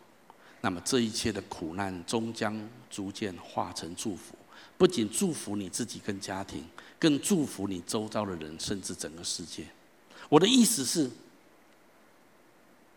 [0.61, 2.57] 那么这一切的苦难终将
[2.89, 4.37] 逐渐化成祝福，
[4.79, 6.65] 不仅祝福你自己跟家庭，
[6.99, 9.67] 更祝福你周遭的人，甚至整个世界。
[10.29, 11.11] 我的意思是。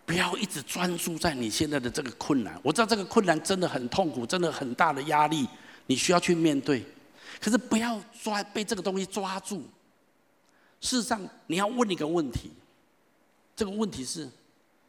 [0.06, 2.60] 不要一直专注在你现在的这个困难。
[2.64, 5.48] 我知道这个困难真的很痛苦，真的很大的压力，
[5.86, 6.84] 你需要去面对。
[7.40, 9.62] 可是不要抓被这个东西抓住。
[10.82, 12.50] 事实上，你要问一个问题。
[13.56, 14.28] 这个问题是：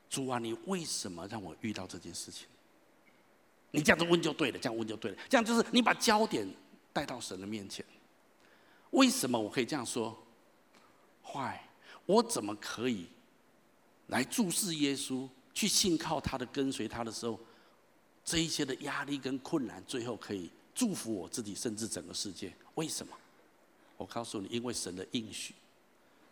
[0.09, 2.47] 主啊，你为什么让我遇到这件事情？
[3.73, 5.19] 你这样子问就对了，这样问就对了。
[5.29, 6.49] 这样就是你把焦点
[6.93, 7.85] 带到神的面前。
[8.91, 10.17] 为什么我可以这样说？
[11.25, 11.63] 坏，
[12.07, 13.07] 我怎么可以？
[14.09, 17.39] 来注视耶稣，去信靠他的跟随他的时候，
[18.25, 22.53] 这一些的压力跟困难，最后可以祝福我自己，甚至整个世界。
[22.75, 23.17] 为什么？
[23.97, 25.55] 我告诉你，因为神的应许，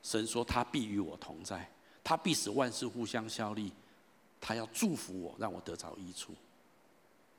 [0.03, 1.71] 神说他必与我同在，
[2.03, 3.73] 他必使万事互相效力，
[4.41, 6.35] 他要祝福我，让我得着益处。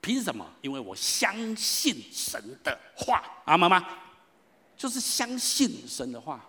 [0.02, 0.50] 凭什么？
[0.62, 3.86] 因为我相信神的话，阿妈妈，
[4.78, 6.46] 就是相信神的话。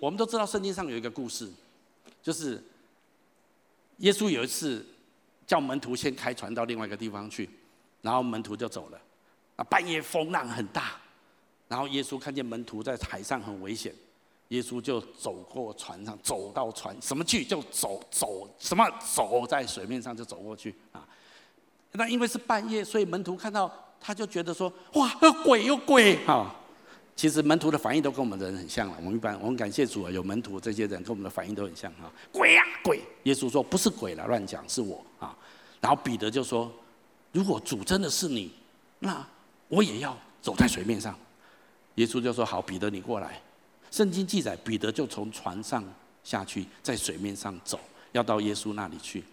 [0.00, 1.50] 我们都知道圣经上有一个故事，
[2.22, 2.62] 就是
[3.98, 4.84] 耶稣有一次
[5.46, 7.48] 叫门徒先开船到另外一个地方去，
[8.02, 9.00] 然后门徒就走了。
[9.56, 11.00] 啊，半夜风浪很大，
[11.68, 13.94] 然后耶稣看见门徒在海上很危险，
[14.48, 21.06] 耶稣就走过船上，走到船什么去就走走什么走在水面上就走过去啊。
[21.92, 26.54] 那因为是半夜，所以门徒看到他就觉得说：哇，有鬼有鬼啊！
[27.16, 28.94] 其实门徒的反应都跟我们的人很像了。
[28.98, 32.12] 我们一般，我们感谢主啊，有门徒这些人跟我们的反应都很像哈。
[32.30, 33.00] 鬼呀鬼！
[33.22, 35.34] 耶稣说不是鬼了，乱讲是我啊。
[35.80, 36.70] 然后彼得就说：
[37.32, 38.52] 如果主真的是你，
[38.98, 39.26] 那
[39.68, 41.18] 我也要走在水面上。
[41.94, 43.40] 耶稣就说：好，彼得你过来。
[43.90, 45.84] 圣经记载，彼得就从船上
[46.22, 47.78] 下去，在水面上走，
[48.12, 49.24] 要到耶稣那里去。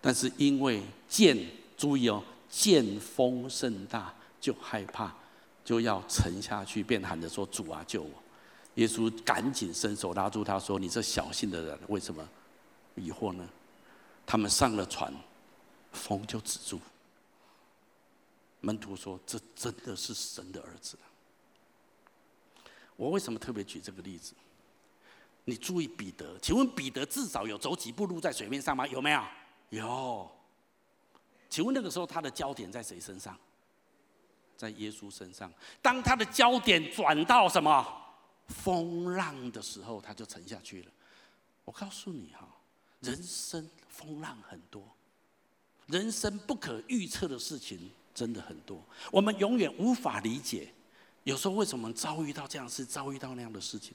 [0.00, 1.36] 但是因为见，
[1.76, 5.14] 注意哦，见风甚大，就害怕。
[5.64, 8.10] 就要沉下去，便喊着说：“主啊，救我！”
[8.76, 12.22] 耶稣赶紧伸手拉住他说：“你这小心的人，为什么
[12.96, 13.48] 疑惑呢？”
[14.26, 15.10] 他们上了船，
[15.90, 16.78] 风就止住。
[18.60, 20.98] 门徒说：“这真的是神的儿子。”
[22.96, 24.34] 我为什么特别举这个例子？
[25.44, 28.86] 你注意彼得，请问彼得至少有走几步路在水面上吗？
[28.86, 29.22] 有没有？
[29.70, 30.30] 有。
[31.50, 33.36] 请问那个时候他的焦点在谁身上？
[34.56, 37.84] 在耶稣身上，当他的焦点转到什么
[38.46, 40.90] 风浪的时候，他就沉下去了。
[41.64, 42.48] 我告诉你哈，
[43.00, 44.82] 人生风浪很多，
[45.88, 50.72] 人生不可预测的事情真的很多，我们永远无法理解。
[51.24, 53.92] 有时候为什么遭遇到这样事，遭遇到那样的事情？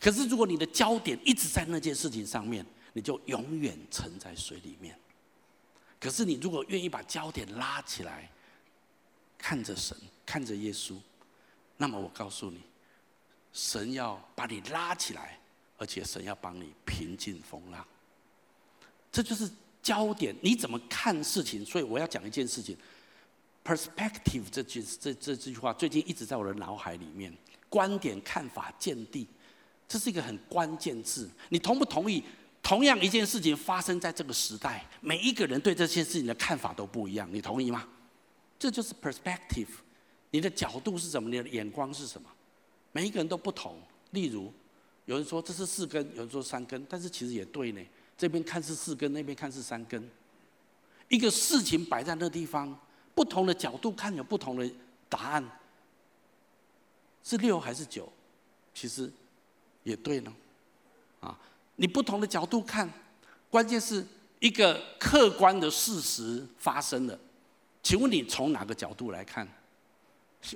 [0.00, 4.98] 可是如果你的焦点一直在那件事情上面，你就永远沉在水里面。
[5.98, 8.30] 可是你如果愿意把焦点拉起来，
[9.38, 10.96] 看着神，看着耶稣，
[11.76, 12.60] 那么我告诉你，
[13.52, 15.38] 神要把你拉起来，
[15.78, 17.86] 而且神要帮你平静风浪。
[19.10, 19.50] 这就是
[19.82, 21.64] 焦点，你怎么看事情？
[21.64, 22.76] 所以我要讲一件事情
[23.66, 27.36] ，perspective 这句这这这句话最近一直在我的脑海里面。
[27.68, 29.26] 观点、看法、见地，
[29.88, 31.28] 这是一个很关键字。
[31.48, 32.22] 你同不同意？
[32.62, 37.28] 同样一件事情发生在这个时代，每一个人对这件事情的看法都不一样。
[37.32, 37.86] 你同意吗？
[38.58, 39.66] 这就是 perspective，
[40.30, 41.28] 你的角度是什么？
[41.28, 42.30] 你的眼光是什么？
[42.92, 43.80] 每一个人都不同。
[44.12, 44.52] 例如，
[45.04, 47.80] 有人说这是四根，有人说三根，但是其实也对呢。
[48.16, 50.08] 这边看是四根，那边看是三根。
[51.08, 52.76] 一个事情摆在那地方，
[53.16, 54.70] 不同的角度看有不同的
[55.08, 55.44] 答案。
[57.24, 58.08] 是六还是九？
[58.72, 59.10] 其实
[59.82, 60.32] 也对呢。
[61.20, 61.36] 啊，
[61.74, 62.88] 你不同的角度看，
[63.50, 64.06] 关键是
[64.38, 67.18] 一个客观的事实发生了。
[67.82, 69.48] 请问你从哪个角度来看？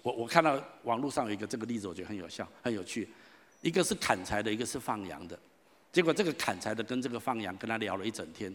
[0.03, 3.09] 我我看到网络上有一个这个例子，我觉得很有效、很有趣。
[3.63, 5.37] 一个是砍柴的，一个是放羊的。
[5.91, 8.55] 结果这个砍柴的跟这个放羊跟他聊了一整天，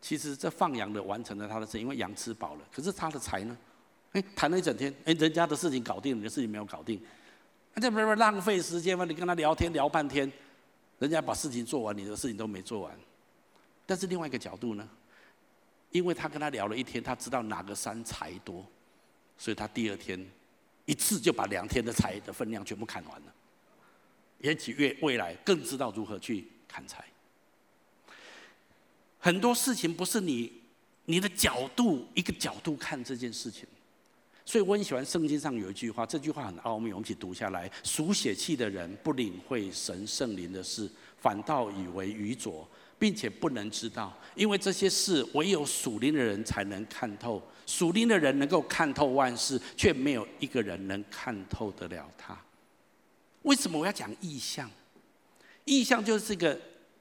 [0.00, 2.60] 其实这放羊的完成了他的事，因为羊吃饱了。
[2.72, 3.56] 可是他的财呢？
[4.12, 7.00] 哎，谈了一整天，哎，人家的事情搞定，你的事情没有搞定，
[7.74, 9.04] 那这不是浪费时间吗？
[9.04, 10.30] 你跟他聊天聊半天，
[10.98, 12.98] 人家把事情做完，你的事情都没做完。
[13.86, 14.88] 但是另外一个角度呢？
[15.90, 18.64] 因为他跟他聊了一天，他知道哪个山财多，
[19.36, 20.24] 所以他第二天
[20.86, 23.34] 一次就把两天的财的分量全部砍完了。
[24.38, 27.04] 也许越未来更知道如何去砍柴。
[29.20, 30.50] 很多事情不是你
[31.04, 33.66] 你的角度一个角度看这件事情，
[34.44, 42.66] 所以我很喜欢圣经上有一句话，这句话很奥秘，我们一起读下来：属血气的人不领会神圣灵的事，反倒以为愚拙，
[42.98, 47.42] 并且不能知道，因为这些事唯有属灵的人才能看透。
[47.66, 52.36] 属灵的人能够看透万事，却没有一个人能看透得了他。
[53.42, 54.68] 为什么我要讲意象？
[55.64, 56.60] 意象就是这个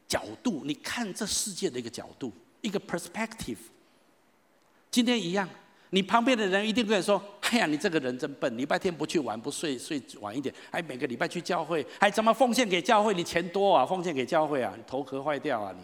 [0.09, 3.55] 角度，你看这世界的一个角度，一个 perspective。
[4.89, 5.47] 今天一样，
[5.91, 13.13] 你旁边的人一定会说：“哎呀，你这个人真笨，礼拜天不去玩，不睡睡晚一点，还每个礼拜去教会，还怎么奉献给教会？
[13.13, 15.83] 你钱多啊，奉献给教会啊，你头壳坏掉啊你！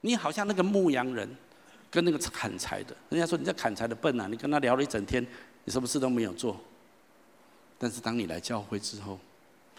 [0.00, 1.28] 你好像那个牧羊人，
[1.90, 5.22] 跟那个砍柴的，人家说你这砍柴的笨啊，你跟他聊了一整天，
[5.64, 6.58] 你什么事都没有做。”
[7.78, 9.18] 但是当你来教会之后，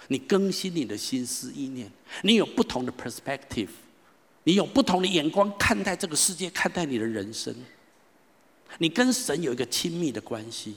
[0.08, 1.92] 你更新你的心思意念，
[2.22, 3.70] 你有不同的 perspective，
[4.44, 7.54] 你有不同的眼光看待这个世界，看待你的人生。
[8.78, 10.76] 你跟神有一个亲密的关系，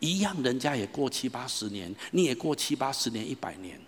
[0.00, 3.80] 一样，人家也过七八十年，你也过七八十年、一百年，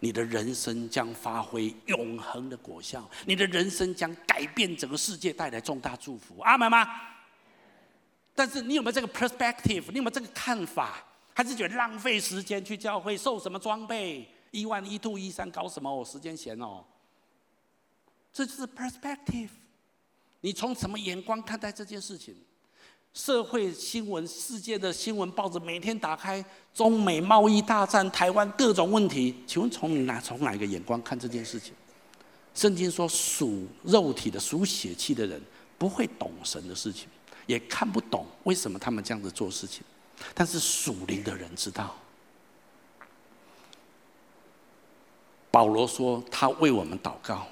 [0.00, 6.40] 你的人生将发挥永恒的果效，你的人生将改变整个世界，带来重大祝福。
[6.40, 6.86] 阿门吗？
[8.34, 9.84] 但是你有没有这个 perspective？
[9.88, 11.02] 你有没有这个看法？
[11.34, 14.26] 还是觉得浪费时间去教会，受什么装备？
[14.52, 15.92] 一万一、吐、一三，搞什么？
[15.92, 16.84] 我时间闲哦。
[18.32, 19.50] 这就是 perspective。
[20.40, 22.34] 你从什么眼光看待这件事情？
[23.12, 29.34] 社会新闻、世界的新闻报纸，每天打开，中美贸易大战、台湾各种问题。
[29.46, 31.74] 请问从哪从哪一个眼光看这件事情？
[32.54, 35.40] 圣经说，属肉体的、属血气的人
[35.78, 37.08] 不会懂神的事情，
[37.46, 39.82] 也看不懂为什么他们这样子做事情。
[40.34, 41.94] 但是属灵的人知道，
[45.50, 47.46] 保罗说他为我们祷告。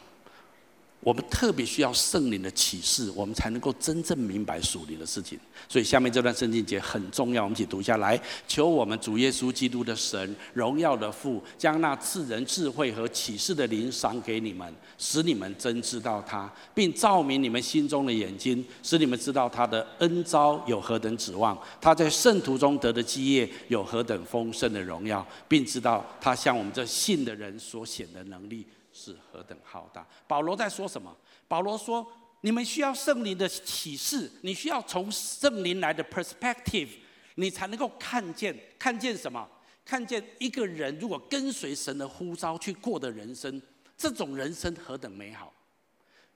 [1.03, 5.37] 我们特别需要圣灵的启示，我们才能够真正明白属灵的事情。
[5.69, 8.21] 所以下面这段圣经节很重要，我们一起读下来。
[8.47, 28.65] 求我们主耶稣基督的神，荣耀的父，将那赐人智慧和启示的灵赏给你们，使你们真知道他，并照明你们心中的眼睛，使你们知道他的恩召有何等指望，他在圣徒中得的基业有何等丰盛的荣耀，并知道他向我们这信的人所显的能力。
[29.03, 30.07] 是何等浩大！
[30.29, 31.17] 保罗在说什么？
[31.49, 32.07] 保罗说
[32.43, 36.89] ：“你们需要圣灵的启示，你需要从圣灵来的 perspective，
[37.35, 39.49] 你才能够看见，看见什么？
[39.85, 43.61] 看见一个人如果跟随神的呼召去过的人生，
[43.99, 45.53] 这种人生何等美好！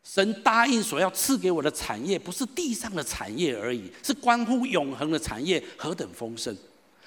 [0.03, 6.57] 神答应所要赐给我的产业，不是地上的产业而已，是关乎永恒的产业，何等丰盛！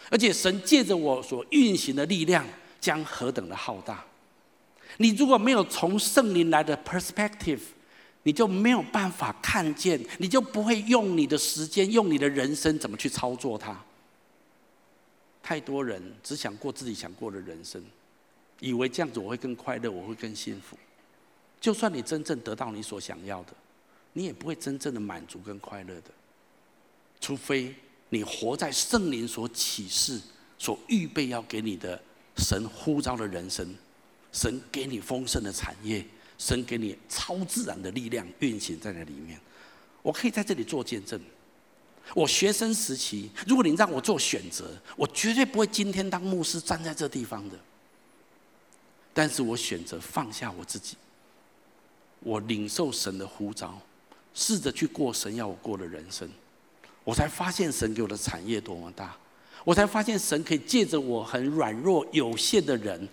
[0.10, 2.46] 而且神借着我所运行的力量，
[2.80, 4.06] 将何等的浩大！”
[5.02, 7.62] 你如果没有从圣灵来的 perspective，
[8.24, 13.82] 你就没有办法看见，你就不会用你的时间、用你的人生怎么去操作它。
[15.42, 17.82] 太多人只想过自己想过的人生，
[18.60, 20.78] 以为这样子我会更快乐，我会更幸福。
[21.62, 23.54] 就算你真正得到你所想要的，
[24.12, 26.12] 你也不会真正的满足跟快乐的。
[27.22, 27.74] 除非
[28.10, 30.20] 你活在圣灵所启示、
[30.58, 32.00] 所预备要给你的
[32.36, 33.74] 神呼召的人生。
[34.32, 36.06] 神给你丰盛的产业，
[36.38, 39.40] 神给你超自然的力量运行在那里面。
[40.02, 41.20] 我可以在这里做见证。
[42.16, 47.56] 我学生时期，如果你让我做选择，我绝对不会今天当牧师站在这地方的。
[49.14, 50.96] 但是我选择放下我自己，
[52.22, 53.80] 我领受神的呼召，
[54.34, 56.28] 试着去过神要我过的人生。
[57.04, 59.16] 我才发现神给我的产业多么大，
[59.64, 63.08] 我才发现神可以借着我很软弱有限的人。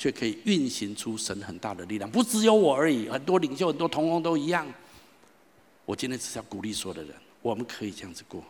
[0.00, 4.66] 却可以运行出神很大的力量，不只有我而已，很多领袖、很多同工都一样。
[5.84, 8.42] 我今天只是要鼓励所有的人，我们可以这样子过。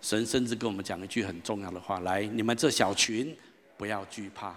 [0.00, 3.36] 神甚至跟我们讲一句很重要的话：来，你们这小群，
[3.76, 4.54] 不要惧怕。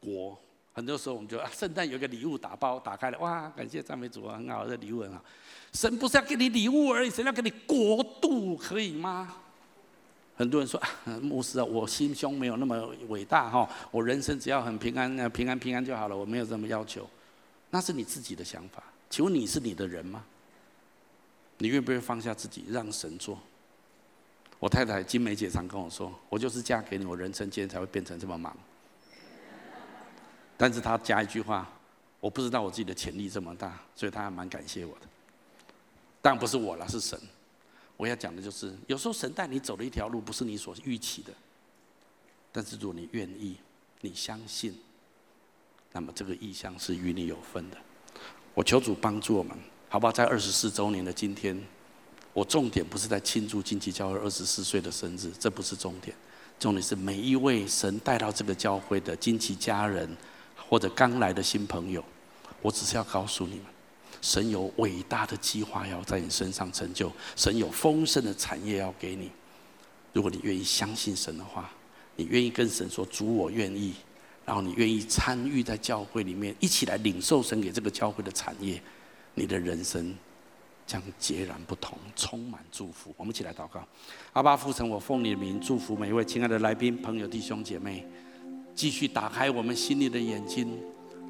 [0.00, 0.36] 国，
[0.72, 5.24] 很多时候我们就啊，圣诞有个礼物打包打开了，哇，感谢赞美主啊，很好，这礼物很好。
[5.72, 9.36] 神不是要给你礼物而已，神要给你国度，可以吗？
[10.36, 10.80] 很多人说，
[11.22, 17.08] 牧师啊，我心胸没有那么伟大哈，我人生只要很平安，平安平安就好了，我没有这么要求。
[17.70, 18.82] 那是你自己的想法。
[19.08, 20.24] 请问你是你的人吗？
[21.58, 23.38] 你愿不愿意放下自己，让神做？
[24.58, 28.54] 我太太金梅姐常跟我说，我就是嫁给你，我人生今天才会变成这么忙。
[30.56, 31.66] 但是她加一句话，
[32.20, 35.06] 我不知道我自己的潜力这么大，所以她还蛮感谢我的。
[36.20, 37.18] 但不是我了，是神。
[37.96, 41.32] 我要讲的就是，有时候神带你走的一条路，不是你所预期的。
[42.52, 43.56] 但是如果你愿意，
[44.00, 44.78] 你相信，
[45.92, 47.76] 那么这个意象是与你有分的。
[48.54, 49.56] 我求主帮助我们，
[49.88, 50.12] 好不好？
[50.12, 51.58] 在二十四周年的今天，
[52.32, 56.16] 我重点不是在庆祝金旗教会二十四岁的生日，这不是重点。
[56.58, 60.16] 重点是每一位神带到这个教会的金旗家人，
[60.68, 62.02] 或者刚来的新朋友，
[62.62, 63.66] 我只是要告诉你们。
[64.20, 69.30] 神有伟大的计划要在你身上成就，神有丰盛的产业要给你。
[70.12, 71.70] 如果你愿意相信神的话，
[72.16, 73.94] 你愿意跟神说“主，我愿意”，
[74.46, 78.80] 然后你愿意参与在教会里面，一起来领受神给这个教会的产业，
[79.34, 80.14] 你的人生
[80.86, 83.14] 将截然不同，充满祝福。
[83.18, 83.86] 我们一起来祷告：
[84.32, 88.06] 阿爸父神，我奉你的名祝福每一位亲爱的来宾、朋友、弟兄姐妹，
[88.74, 90.66] 继续打开我们心里的眼睛，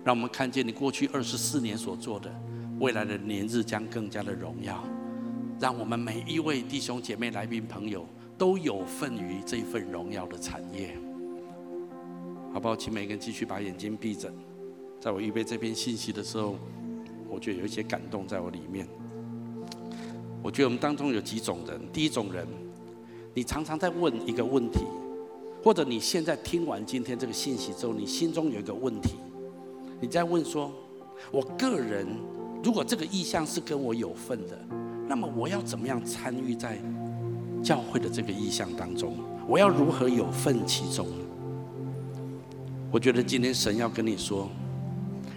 [0.05, 2.33] 让我们看见你过去二十四年所做的。
[2.79, 4.85] 未来的年日将更加的荣耀，
[5.59, 8.07] 让我们每一位弟兄姐妹、来宾朋友
[8.37, 10.95] 都有份于这份荣耀的产业，
[12.53, 12.77] 好不好？
[12.77, 14.31] 请每个人继续把眼睛闭着。
[15.01, 16.57] 在我预备这篇信息的时候，
[17.31, 18.87] 我觉得有一些感动在我里面。
[20.43, 22.47] 我觉得我们当中有几种人，第一种人，
[23.33, 24.81] 你常常在问一个问题，
[25.65, 29.15] 或者你现在听完今天这个信息之后，你心中有一个问题，
[29.99, 30.71] 你在问说：
[31.33, 32.07] 我个人。
[32.67, 34.59] 如果这个意象是跟我有份的，
[35.07, 36.77] 那么我要怎么样参与在
[37.63, 39.15] 教会的这个意象当中？
[39.47, 41.25] 我要如何有份其中呢？
[42.91, 44.49] 我觉得今天神要跟你说，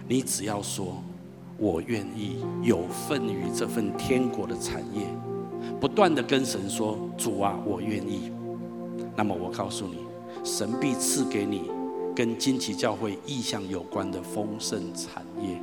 [0.08, 1.00] 你只要说
[1.56, 5.06] “我愿意有份于这份天国的产业”，
[5.80, 8.32] 不断的跟神说“主啊，我愿意”，
[9.14, 9.98] 那么我告诉你，
[10.42, 11.70] 神必赐给你
[12.12, 15.56] 跟金奇教会意象有关的丰盛产业。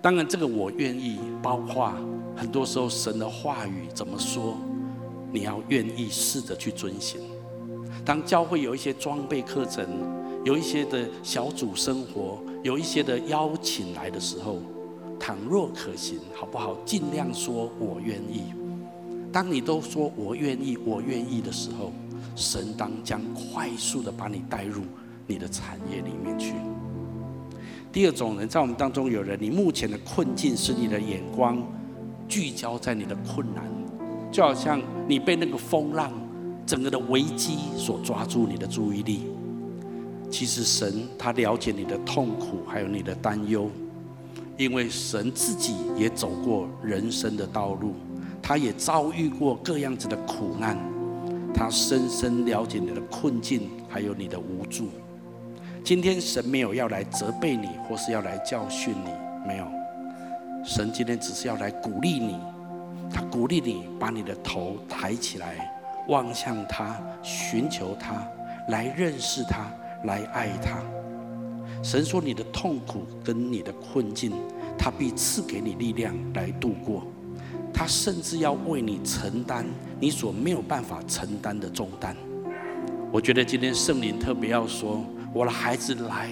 [0.00, 1.92] 当然，这个我愿意，包括
[2.36, 4.56] 很多时候神的话语怎么说，
[5.32, 7.20] 你要愿意试着去遵行。
[8.04, 9.84] 当教会有一些装备课程，
[10.44, 14.58] 有一些的小组生活，有一些的邀请来的时候，
[15.18, 16.76] 倘若可行，好不好？
[16.84, 18.54] 尽量说我愿意。
[19.32, 21.92] 当你都说我愿意，我愿意的时候，
[22.36, 24.82] 神当将快速的把你带入
[25.26, 26.54] 你的产业里面去。
[27.90, 31.62] 第二种人，在我们当中有人，你目前的困境是你的眼光
[32.28, 33.64] 聚焦在你的困难，
[34.30, 36.12] 就好像你被那个风浪、
[36.66, 39.22] 整个的危机所抓住你的注意力。
[40.30, 43.70] 其实神他了解你的痛苦，还有你的担忧，
[44.58, 47.94] 因为神自己也走过人生的道路，
[48.42, 50.76] 他也遭遇过各样子的苦难，
[51.54, 54.88] 他深深了解你的困境，还有你的无助。
[55.84, 59.10] 今天神没有要来责备你，或是要来教训你，
[59.46, 59.66] 没有。
[60.64, 62.38] 神今天只是要来鼓励你，
[63.10, 65.72] 他鼓励你把你的头抬起来，
[66.08, 68.22] 望向他，寻求他，
[68.68, 69.66] 来认识他，
[70.04, 70.78] 来爱他。
[71.82, 74.32] 神说你的痛苦跟你的困境，
[74.76, 77.04] 他必赐给你力量来度过。
[77.72, 79.64] 他甚至要为你承担
[80.00, 82.14] 你所没有办法承担的重担。
[83.10, 85.02] 我觉得今天圣灵特别要说。
[85.32, 86.30] 我的孩子来，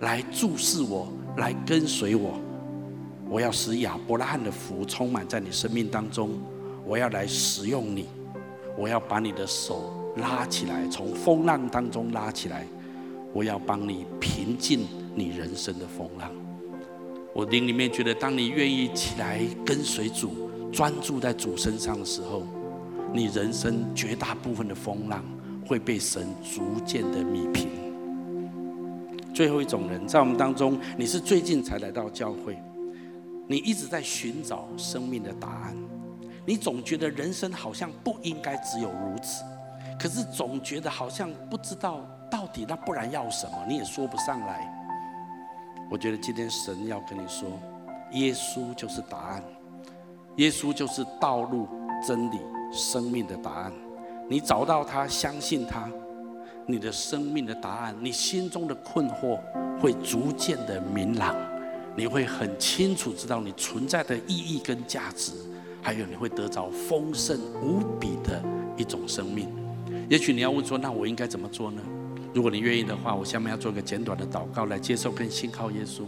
[0.00, 2.40] 来注视我，来跟随我。
[3.28, 6.30] 我要使亚伯拉罕的福充满在你生命当中。
[6.86, 8.06] 我要来使用你，
[8.76, 12.66] 我要把你的手拉起来，从风浪当中拉起来。
[13.32, 16.28] 我要帮你平静你人生的风浪。
[17.32, 22.42] 我灵里面觉得，当你愿意起来跟随主，专注在主身上的时候，
[23.12, 25.22] 你人生绝大部分的风浪
[25.64, 27.68] 会被神逐渐的弭平。
[29.40, 32.62] 最后一种人，在我们当中，你是最近才来到教会，
[33.48, 35.74] 你一直在寻找生命的答案，
[36.44, 39.42] 你总觉得人生好像不应该只有如此，
[39.98, 44.70] 可是总觉得好像不知道到底那不然要什么，你也说不上来。
[45.90, 47.48] 我觉得今天神要跟你说，
[48.12, 49.42] 耶稣就是答案，
[50.36, 51.66] 耶稣就是道路、
[52.06, 52.38] 真理、
[52.70, 53.72] 生命的答案，
[54.28, 55.90] 你找到他，相信他。
[56.70, 59.38] 你的生命的答案，你心中的困惑
[59.80, 61.34] 会逐渐的明朗，
[61.96, 65.32] 你会很清楚知道你存在的意义跟价值，
[65.82, 68.42] 还有你会得着丰盛无比的
[68.76, 69.48] 一种生命，
[70.08, 71.82] 也许你要问说，那我应该怎么做呢？
[72.32, 76.02] 如果你愿意的话，我下面要做一个简短的祷告，来接受跟信靠耶稣。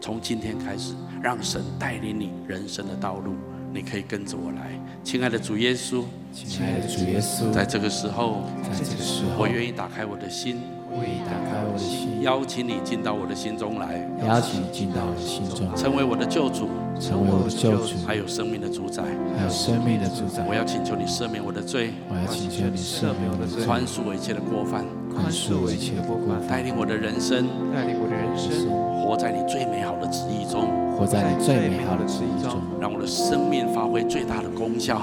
[0.00, 3.34] 从今天开始，让神带领你人生的道路，
[3.76, 4.70] 你可以跟着我来。
[5.04, 6.02] 亲爱的主耶稣，
[6.32, 10.56] 亲爱的主耶稣，在这个时候，在这个时候，我愿意打开我的心。
[10.98, 14.00] 愿意打开我的心，邀请你进到我的心中来。
[14.26, 19.02] 邀请你进到我的心中，成为我的救主，成为我的救主，还有生命的主宰，
[19.36, 20.42] 还有生命的主宰。
[20.48, 24.86] 我要请求你赦免我的罪，我要请求你赦免我的罪，宽恕我一切的过犯，
[25.16, 28.68] 宽恕我一切的过犯，带领我的人生，带领我的人生，
[29.00, 35.00] 活在你最美好的旨意中，活在你最美好的旨意中，让我的生命发挥最大的功效。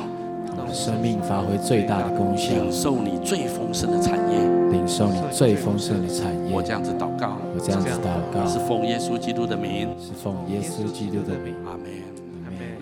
[0.55, 4.37] 让我的生命发挥最大的功效，领受你最丰盛的产业，
[4.69, 6.53] 领受你最丰盛的产业。
[6.53, 11.55] 我这样子祷告，我这样子祷告，是奉耶稣基督的名，是奉耶稣基督的名。
[11.65, 11.89] 阿门，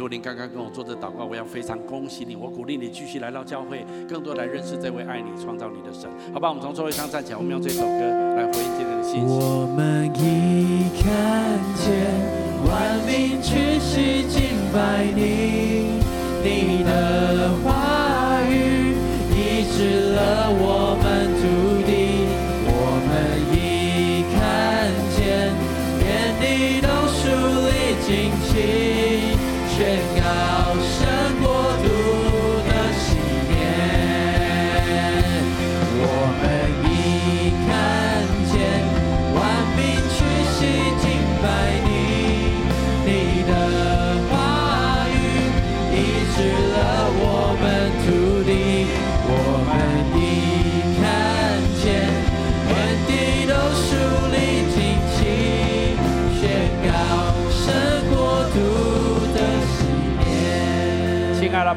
[0.02, 6.10] 如果您刚刚跟我做这祷告，我要非常恭喜你，我鼓励你继续来到教会，更多来认识这位爱你、创造你的神。
[6.34, 8.00] 好吧，我们从座位上站起来，我们用这首歌
[8.36, 9.28] 来回应今天的信息。
[9.28, 12.18] 我们已看见
[12.66, 16.02] 万民屈膝敬拜你。
[16.42, 18.98] 你的话语
[19.38, 21.30] 医治了我们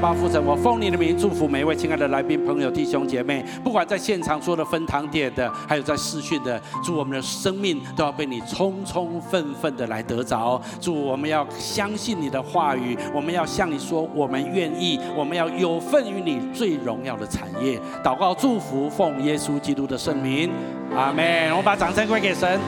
[0.04, 0.10] 年。
[0.10, 10.60] 亲爱的爸父神，我奉你的名祝福每一位亲爱的来宾朋友弟兄姐妹，不管在现场做的分堂点的，还有在视讯的，祝我们的生命都要被你充充分分的来得着。
[10.80, 17.80] 祝我们要相信你的话语，我们要向你说，我们愿意，我们要有份于你最荣耀的产业。
[18.02, 20.50] 祷告祝福，奉耶稣基督的圣名，
[20.94, 21.50] 阿门。
[21.50, 22.60] 我们把掌声归给神。